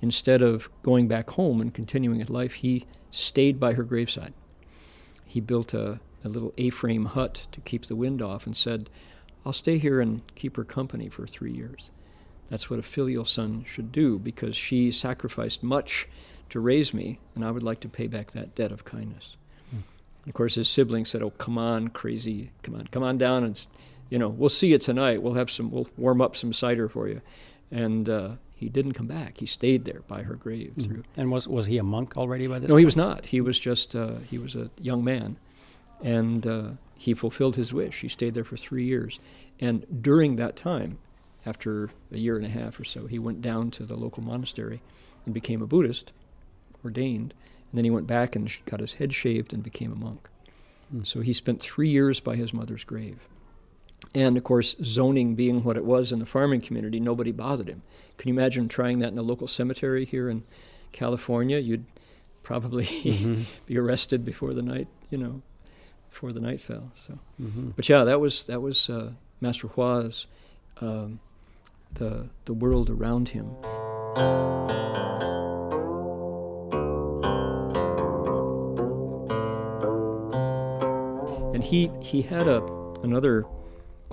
instead 0.00 0.42
of 0.42 0.70
going 0.82 1.08
back 1.08 1.30
home 1.30 1.60
and 1.60 1.72
continuing 1.72 2.20
his 2.20 2.30
life, 2.30 2.54
he 2.54 2.86
stayed 3.10 3.58
by 3.58 3.74
her 3.74 3.82
graveside. 3.82 4.34
He 5.24 5.40
built 5.40 5.74
a, 5.74 6.00
a 6.24 6.28
little 6.28 6.52
A 6.58 6.70
frame 6.70 7.06
hut 7.06 7.46
to 7.52 7.60
keep 7.60 7.86
the 7.86 7.96
wind 7.96 8.22
off 8.22 8.46
and 8.46 8.56
said, 8.56 8.88
I'll 9.44 9.52
stay 9.52 9.78
here 9.78 10.00
and 10.00 10.22
keep 10.34 10.56
her 10.56 10.64
company 10.64 11.08
for 11.08 11.26
three 11.26 11.52
years. 11.52 11.90
That's 12.50 12.70
what 12.70 12.78
a 12.78 12.82
filial 12.82 13.24
son 13.24 13.64
should 13.64 13.92
do 13.92 14.18
because 14.18 14.56
she 14.56 14.90
sacrificed 14.90 15.62
much 15.62 16.08
to 16.48 16.60
raise 16.60 16.94
me, 16.94 17.18
and 17.34 17.44
I 17.44 17.50
would 17.50 17.62
like 17.62 17.80
to 17.80 17.88
pay 17.88 18.06
back 18.06 18.30
that 18.32 18.54
debt 18.54 18.72
of 18.72 18.84
kindness. 18.84 19.36
Mm. 19.74 19.82
Of 20.28 20.34
course, 20.34 20.54
his 20.54 20.68
siblings 20.68 21.10
said, 21.10 21.22
"Oh, 21.22 21.30
come 21.30 21.58
on, 21.58 21.88
crazy, 21.88 22.50
come 22.62 22.74
on, 22.76 22.86
come 22.88 23.02
on 23.02 23.18
down, 23.18 23.44
and 23.44 23.66
you 24.10 24.18
know, 24.18 24.28
we'll 24.28 24.48
see 24.48 24.68
you 24.68 24.78
tonight. 24.78 25.22
We'll 25.22 25.34
have 25.34 25.50
some, 25.50 25.70
we'll 25.70 25.88
warm 25.96 26.20
up 26.20 26.36
some 26.36 26.52
cider 26.52 26.88
for 26.88 27.08
you." 27.08 27.20
And 27.70 28.08
uh, 28.08 28.30
he 28.56 28.70
didn't 28.70 28.94
come 28.94 29.06
back. 29.06 29.36
He 29.38 29.46
stayed 29.46 29.84
there 29.84 30.00
by 30.08 30.22
her 30.22 30.34
grave. 30.34 30.72
Mm. 30.76 30.84
Through. 30.86 31.02
And 31.16 31.30
was 31.30 31.46
was 31.46 31.66
he 31.66 31.76
a 31.76 31.82
monk 31.82 32.16
already 32.16 32.46
by 32.46 32.58
this? 32.58 32.68
No, 32.68 32.74
point? 32.74 32.80
he 32.80 32.84
was 32.86 32.96
not. 32.96 33.26
He 33.26 33.40
was 33.40 33.58
just 33.58 33.94
uh, 33.94 34.14
he 34.30 34.38
was 34.38 34.56
a 34.56 34.70
young 34.80 35.04
man, 35.04 35.36
and 36.02 36.46
uh, 36.46 36.70
he 36.98 37.12
fulfilled 37.12 37.56
his 37.56 37.72
wish. 37.72 38.00
He 38.00 38.08
stayed 38.08 38.34
there 38.34 38.44
for 38.44 38.56
three 38.56 38.84
years. 38.84 39.20
And 39.60 40.02
during 40.02 40.36
that 40.36 40.56
time, 40.56 40.98
after 41.44 41.90
a 42.10 42.18
year 42.18 42.36
and 42.36 42.46
a 42.46 42.48
half 42.48 42.80
or 42.80 42.84
so, 42.84 43.06
he 43.06 43.18
went 43.18 43.42
down 43.42 43.70
to 43.72 43.84
the 43.84 43.96
local 43.96 44.22
monastery 44.22 44.82
and 45.24 45.34
became 45.34 45.62
a 45.62 45.66
Buddhist, 45.66 46.12
ordained. 46.84 47.34
And 47.70 47.78
then 47.78 47.84
he 47.84 47.90
went 47.90 48.06
back 48.06 48.34
and 48.34 48.50
got 48.64 48.80
his 48.80 48.94
head 48.94 49.12
shaved 49.12 49.52
and 49.52 49.62
became 49.62 49.92
a 49.92 49.96
monk. 49.96 50.28
Mm. 50.94 51.06
So 51.06 51.20
he 51.20 51.32
spent 51.32 51.60
three 51.60 51.88
years 51.88 52.20
by 52.20 52.36
his 52.36 52.54
mother's 52.54 52.84
grave. 52.84 53.28
And 54.16 54.38
of 54.38 54.44
course, 54.44 54.74
zoning 54.82 55.34
being 55.34 55.62
what 55.62 55.76
it 55.76 55.84
was 55.84 56.10
in 56.10 56.20
the 56.20 56.24
farming 56.24 56.62
community, 56.62 56.98
nobody 56.98 57.32
bothered 57.32 57.68
him. 57.68 57.82
Can 58.16 58.28
you 58.28 58.34
imagine 58.34 58.66
trying 58.66 59.00
that 59.00 59.12
in 59.12 59.18
a 59.18 59.22
local 59.22 59.46
cemetery 59.46 60.06
here 60.06 60.30
in 60.30 60.42
California? 60.90 61.58
You'd 61.58 61.84
probably 62.42 62.86
mm-hmm. 62.86 63.42
be 63.66 63.76
arrested 63.76 64.24
before 64.24 64.54
the 64.54 64.62
night, 64.62 64.88
you 65.10 65.18
know, 65.18 65.42
before 66.08 66.32
the 66.32 66.40
night 66.40 66.62
fell. 66.62 66.90
So, 66.94 67.18
mm-hmm. 67.38 67.72
but 67.76 67.90
yeah, 67.90 68.04
that 68.04 68.18
was 68.18 68.44
that 68.44 68.62
was 68.62 68.88
uh, 68.88 69.10
Master 69.42 69.68
Hua's 69.68 70.26
um, 70.80 71.20
the 71.92 72.30
the 72.46 72.54
world 72.54 72.88
around 72.88 73.28
him. 73.28 73.50
And 81.54 81.62
he 81.62 81.90
he 82.00 82.22
had 82.22 82.48
a 82.48 82.62
another 83.02 83.44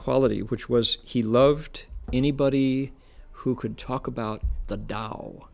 quality 0.03 0.41
which 0.41 0.67
was 0.67 0.97
he 1.03 1.23
loved 1.23 1.85
anybody 2.11 2.91
who 3.31 3.55
could 3.55 3.77
talk 3.77 4.07
about 4.07 4.41
the 4.67 4.77
Tao. 4.77 5.47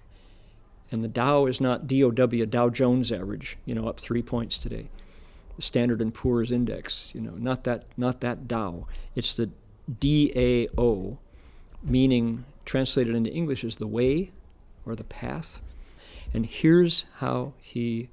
And 0.91 1.03
the 1.03 1.07
Dow 1.07 1.45
is 1.45 1.61
not 1.61 1.87
DOW, 1.87 2.45
Dow 2.45 2.69
Jones 2.69 3.11
average, 3.11 3.57
you 3.65 3.75
know, 3.75 3.87
up 3.87 3.99
three 3.99 4.23
points 4.23 4.57
today. 4.57 4.89
The 5.55 5.61
Standard 5.61 6.01
and 6.01 6.13
Poor's 6.13 6.51
index. 6.51 7.11
You 7.13 7.21
know, 7.21 7.35
not 7.37 7.63
that 7.65 7.85
not 7.95 8.21
that 8.21 8.47
Dow. 8.47 8.87
It's 9.15 9.35
the 9.35 9.49
DAO, 9.99 11.17
meaning 11.83 12.45
translated 12.65 13.15
into 13.15 13.31
English 13.31 13.63
is 13.63 13.77
the 13.77 13.87
way 13.87 14.31
or 14.85 14.95
the 14.95 15.03
path. 15.03 15.59
And 16.33 16.45
here's 16.45 17.05
how 17.17 17.53
he 17.59 18.09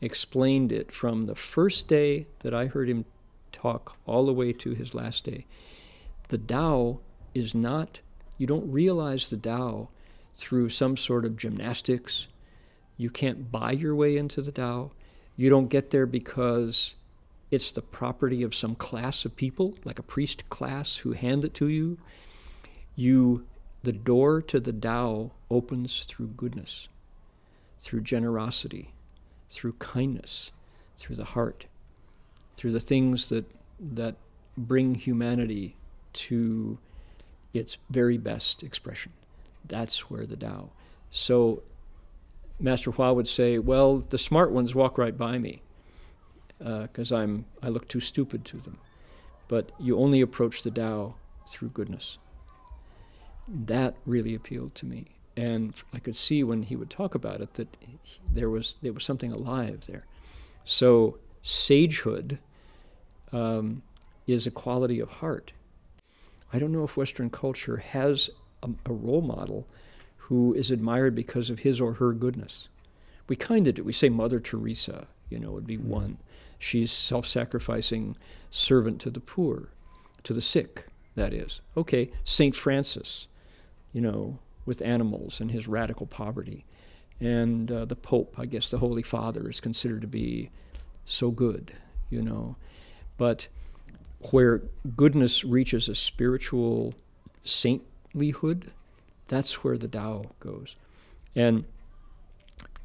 explained 0.00 0.72
it 0.72 0.92
from 0.92 1.26
the 1.26 1.34
first 1.34 1.88
day 1.88 2.26
that 2.40 2.54
I 2.54 2.66
heard 2.66 2.88
him 2.88 3.04
talk 3.52 3.96
all 4.06 4.26
the 4.26 4.32
way 4.32 4.52
to 4.52 4.72
his 4.72 4.94
last 4.94 5.24
day. 5.24 5.46
The 6.28 6.38
Tao 6.38 7.00
is 7.34 7.54
not, 7.54 8.00
you 8.38 8.46
don't 8.46 8.70
realize 8.70 9.30
the 9.30 9.36
Tao 9.36 9.88
through 10.34 10.68
some 10.68 10.96
sort 10.96 11.24
of 11.24 11.36
gymnastics. 11.36 12.26
You 12.96 13.10
can't 13.10 13.50
buy 13.50 13.72
your 13.72 13.94
way 13.94 14.16
into 14.16 14.42
the 14.42 14.52
Tao. 14.52 14.92
You 15.36 15.50
don't 15.50 15.68
get 15.68 15.90
there 15.90 16.06
because 16.06 16.94
it's 17.50 17.72
the 17.72 17.82
property 17.82 18.42
of 18.42 18.54
some 18.54 18.74
class 18.74 19.24
of 19.24 19.36
people, 19.36 19.74
like 19.84 19.98
a 19.98 20.04
priest 20.04 20.48
class 20.50 20.98
who 20.98 21.12
hand 21.12 21.44
it 21.44 21.54
to 21.54 21.68
you. 21.68 21.98
You 22.94 23.44
the 23.82 23.92
door 23.92 24.42
to 24.42 24.60
the 24.60 24.72
Tao 24.72 25.30
opens 25.50 26.04
through 26.04 26.28
goodness, 26.28 26.88
through 27.78 28.02
generosity, 28.02 28.92
through 29.48 29.72
kindness, 29.74 30.52
through 30.96 31.16
the 31.16 31.24
heart, 31.24 31.66
through 32.60 32.72
the 32.72 32.78
things 32.78 33.30
that 33.30 33.46
that 33.80 34.14
bring 34.54 34.94
humanity 34.94 35.74
to 36.12 36.76
its 37.54 37.78
very 37.88 38.18
best 38.18 38.62
expression. 38.62 39.10
That's 39.66 40.10
where 40.10 40.26
the 40.26 40.36
Tao. 40.36 40.68
So 41.10 41.62
Master 42.58 42.90
Hua 42.90 43.14
would 43.14 43.26
say, 43.26 43.58
"Well, 43.58 44.04
the 44.10 44.18
smart 44.18 44.50
ones 44.50 44.74
walk 44.74 44.98
right 44.98 45.16
by 45.16 45.38
me 45.38 45.62
because 46.58 47.10
uh, 47.10 47.16
I'm 47.16 47.46
I 47.62 47.70
look 47.70 47.88
too 47.88 48.00
stupid 48.00 48.44
to 48.46 48.58
them." 48.58 48.78
But 49.48 49.72
you 49.78 49.98
only 49.98 50.20
approach 50.20 50.62
the 50.62 50.70
Tao 50.70 51.14
through 51.48 51.70
goodness. 51.70 52.18
That 53.48 53.96
really 54.04 54.34
appealed 54.34 54.74
to 54.74 54.86
me, 54.86 55.06
and 55.34 55.72
I 55.94 55.98
could 55.98 56.14
see 56.14 56.44
when 56.44 56.64
he 56.64 56.76
would 56.76 56.90
talk 56.90 57.14
about 57.14 57.40
it 57.40 57.54
that 57.54 57.78
he, 57.80 57.98
there 58.30 58.50
was 58.50 58.76
there 58.82 58.92
was 58.92 59.04
something 59.04 59.32
alive 59.32 59.86
there. 59.86 60.04
So 60.62 61.16
sagehood 61.42 62.38
um, 63.32 63.82
is 64.26 64.46
a 64.46 64.50
quality 64.50 65.00
of 65.00 65.08
heart. 65.08 65.52
I 66.52 66.58
don't 66.58 66.72
know 66.72 66.84
if 66.84 66.96
Western 66.96 67.30
culture 67.30 67.78
has 67.78 68.30
a, 68.62 68.70
a 68.86 68.92
role 68.92 69.22
model 69.22 69.66
who 70.16 70.54
is 70.54 70.70
admired 70.70 71.14
because 71.14 71.50
of 71.50 71.60
his 71.60 71.80
or 71.80 71.94
her 71.94 72.12
goodness. 72.12 72.68
We 73.28 73.36
kind 73.36 73.66
of 73.68 73.74
do. 73.74 73.84
We 73.84 73.92
say 73.92 74.08
Mother 74.08 74.40
Teresa, 74.40 75.06
you 75.28 75.38
know, 75.38 75.52
would 75.52 75.66
be 75.66 75.78
mm. 75.78 75.84
one. 75.84 76.18
She's 76.58 76.92
self 76.92 77.26
sacrificing 77.26 78.16
servant 78.50 79.00
to 79.02 79.10
the 79.10 79.20
poor, 79.20 79.70
to 80.24 80.32
the 80.32 80.40
sick, 80.40 80.86
that 81.14 81.32
is. 81.32 81.60
Okay, 81.76 82.10
St. 82.24 82.54
Francis, 82.54 83.26
you 83.92 84.00
know, 84.00 84.38
with 84.66 84.82
animals 84.82 85.40
and 85.40 85.50
his 85.50 85.66
radical 85.66 86.06
poverty. 86.06 86.64
And 87.20 87.70
uh, 87.70 87.84
the 87.84 87.96
Pope, 87.96 88.36
I 88.38 88.46
guess 88.46 88.70
the 88.70 88.78
Holy 88.78 89.02
Father, 89.02 89.48
is 89.48 89.60
considered 89.60 90.00
to 90.02 90.06
be 90.06 90.50
so 91.04 91.30
good, 91.30 91.72
you 92.08 92.22
know. 92.22 92.56
But 93.20 93.48
where 94.30 94.62
goodness 94.96 95.44
reaches 95.44 95.90
a 95.90 95.94
spiritual 95.94 96.94
saintlyhood, 97.44 98.70
that's 99.28 99.62
where 99.62 99.76
the 99.76 99.88
Tao 99.88 100.30
goes. 100.40 100.74
And 101.36 101.64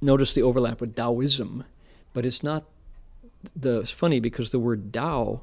notice 0.02 0.34
the 0.34 0.42
overlap 0.42 0.82
with 0.82 0.94
Taoism, 0.94 1.64
but 2.12 2.26
it's 2.26 2.44
not 2.44 2.66
the 3.56 3.80
it's 3.80 3.92
funny 3.92 4.20
because 4.20 4.52
the 4.52 4.60
word 4.60 4.92
Tao 4.92 5.40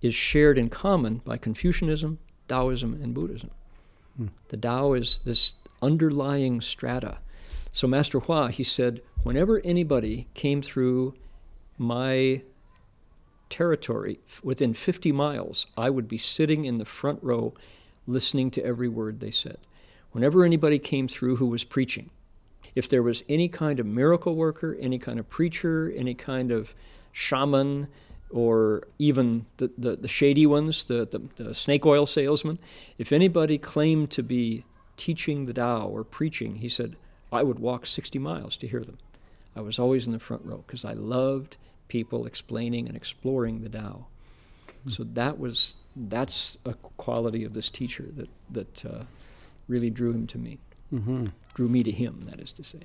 is 0.00 0.14
shared 0.14 0.56
in 0.56 0.70
common 0.70 1.18
by 1.18 1.36
Confucianism, 1.36 2.18
Taoism, 2.48 2.94
and 3.02 3.12
Buddhism. 3.12 3.50
Hmm. 4.16 4.28
The 4.48 4.56
Tao 4.56 4.94
is 4.94 5.20
this 5.26 5.56
underlying 5.82 6.62
strata. 6.62 7.18
So 7.70 7.86
Master 7.86 8.20
Hua, 8.20 8.48
he 8.48 8.64
said, 8.64 9.02
whenever 9.24 9.60
anybody 9.62 10.26
came 10.32 10.62
through 10.62 11.12
my 11.76 12.40
territory 13.48 14.18
within 14.42 14.74
50 14.74 15.12
miles, 15.12 15.66
I 15.76 15.90
would 15.90 16.08
be 16.08 16.18
sitting 16.18 16.64
in 16.64 16.78
the 16.78 16.84
front 16.84 17.20
row 17.22 17.54
listening 18.06 18.50
to 18.52 18.64
every 18.64 18.88
word 18.88 19.20
they 19.20 19.30
said. 19.30 19.58
Whenever 20.12 20.44
anybody 20.44 20.78
came 20.78 21.08
through 21.08 21.36
who 21.36 21.46
was 21.46 21.64
preaching, 21.64 22.10
if 22.74 22.88
there 22.88 23.02
was 23.02 23.24
any 23.28 23.48
kind 23.48 23.80
of 23.80 23.86
miracle 23.86 24.34
worker, 24.34 24.76
any 24.80 24.98
kind 24.98 25.18
of 25.18 25.28
preacher, 25.28 25.92
any 25.94 26.14
kind 26.14 26.50
of 26.50 26.74
shaman, 27.12 27.88
or 28.30 28.86
even 28.98 29.46
the, 29.56 29.70
the, 29.78 29.96
the 29.96 30.08
shady 30.08 30.46
ones, 30.46 30.84
the, 30.84 31.06
the, 31.06 31.42
the, 31.42 31.54
snake 31.54 31.86
oil 31.86 32.06
salesman, 32.06 32.58
if 32.98 33.12
anybody 33.12 33.56
claimed 33.56 34.10
to 34.10 34.22
be 34.22 34.64
teaching 34.96 35.46
the 35.46 35.52
Tao 35.52 35.86
or 35.86 36.02
preaching, 36.04 36.56
he 36.56 36.68
said, 36.68 36.96
I 37.32 37.42
would 37.42 37.58
walk 37.58 37.86
60 37.86 38.18
miles 38.18 38.56
to 38.58 38.68
hear 38.68 38.80
them. 38.82 38.98
I 39.56 39.60
was 39.60 39.78
always 39.78 40.06
in 40.06 40.12
the 40.12 40.18
front 40.18 40.44
row 40.44 40.62
because 40.66 40.84
I 40.84 40.92
loved 40.92 41.56
people 41.88 42.26
explaining 42.26 42.88
and 42.88 42.96
exploring 42.96 43.62
the 43.62 43.70
Tao. 43.70 44.06
Mm-hmm. 44.68 44.90
So 44.90 45.04
that 45.14 45.38
was 45.38 45.78
that's 45.96 46.58
a 46.66 46.74
quality 46.74 47.42
of 47.42 47.54
this 47.54 47.70
teacher 47.70 48.04
that 48.16 48.28
that 48.50 48.84
uh, 48.84 49.04
really 49.66 49.88
drew 49.88 50.12
him 50.12 50.26
to 50.26 50.38
me, 50.38 50.58
mm-hmm. 50.92 51.28
drew 51.54 51.68
me 51.68 51.82
to 51.82 51.90
him. 51.90 52.26
That 52.30 52.38
is 52.38 52.52
to 52.52 52.64
say. 52.64 52.80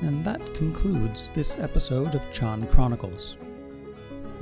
And 0.00 0.24
that 0.24 0.40
concludes 0.54 1.30
this 1.32 1.58
episode 1.58 2.14
of 2.14 2.32
Chan 2.32 2.66
Chronicles. 2.68 3.36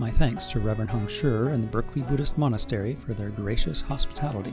My 0.02 0.10
thanks 0.10 0.46
to 0.46 0.58
Reverend 0.58 0.90
Heng 0.90 1.06
Sure 1.06 1.50
and 1.50 1.62
the 1.62 1.68
Berkeley 1.68 2.02
Buddhist 2.02 2.36
Monastery 2.36 2.96
for 2.96 3.14
their 3.14 3.30
gracious 3.30 3.80
hospitality. 3.80 4.52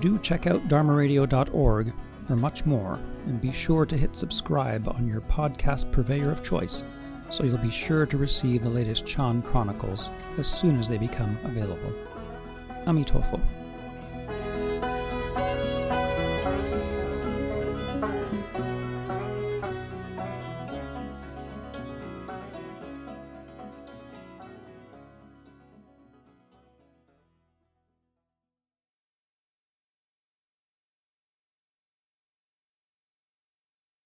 Do 0.00 0.18
check 0.18 0.48
out 0.48 0.66
dharmaradio.org 0.66 1.92
for 2.26 2.34
much 2.34 2.66
more, 2.66 2.98
and 3.26 3.40
be 3.40 3.52
sure 3.52 3.86
to 3.86 3.96
hit 3.96 4.16
subscribe 4.16 4.88
on 4.88 5.06
your 5.06 5.20
podcast 5.20 5.92
purveyor 5.92 6.32
of 6.32 6.42
choice 6.42 6.82
so 7.30 7.44
you'll 7.44 7.58
be 7.58 7.70
sure 7.70 8.06
to 8.06 8.16
receive 8.16 8.64
the 8.64 8.68
latest 8.68 9.06
Chan 9.06 9.42
Chronicles 9.42 10.10
as 10.36 10.48
soon 10.48 10.80
as 10.80 10.88
they 10.88 10.98
become 10.98 11.38
available. 11.44 11.92
Amitofo. 12.86 13.40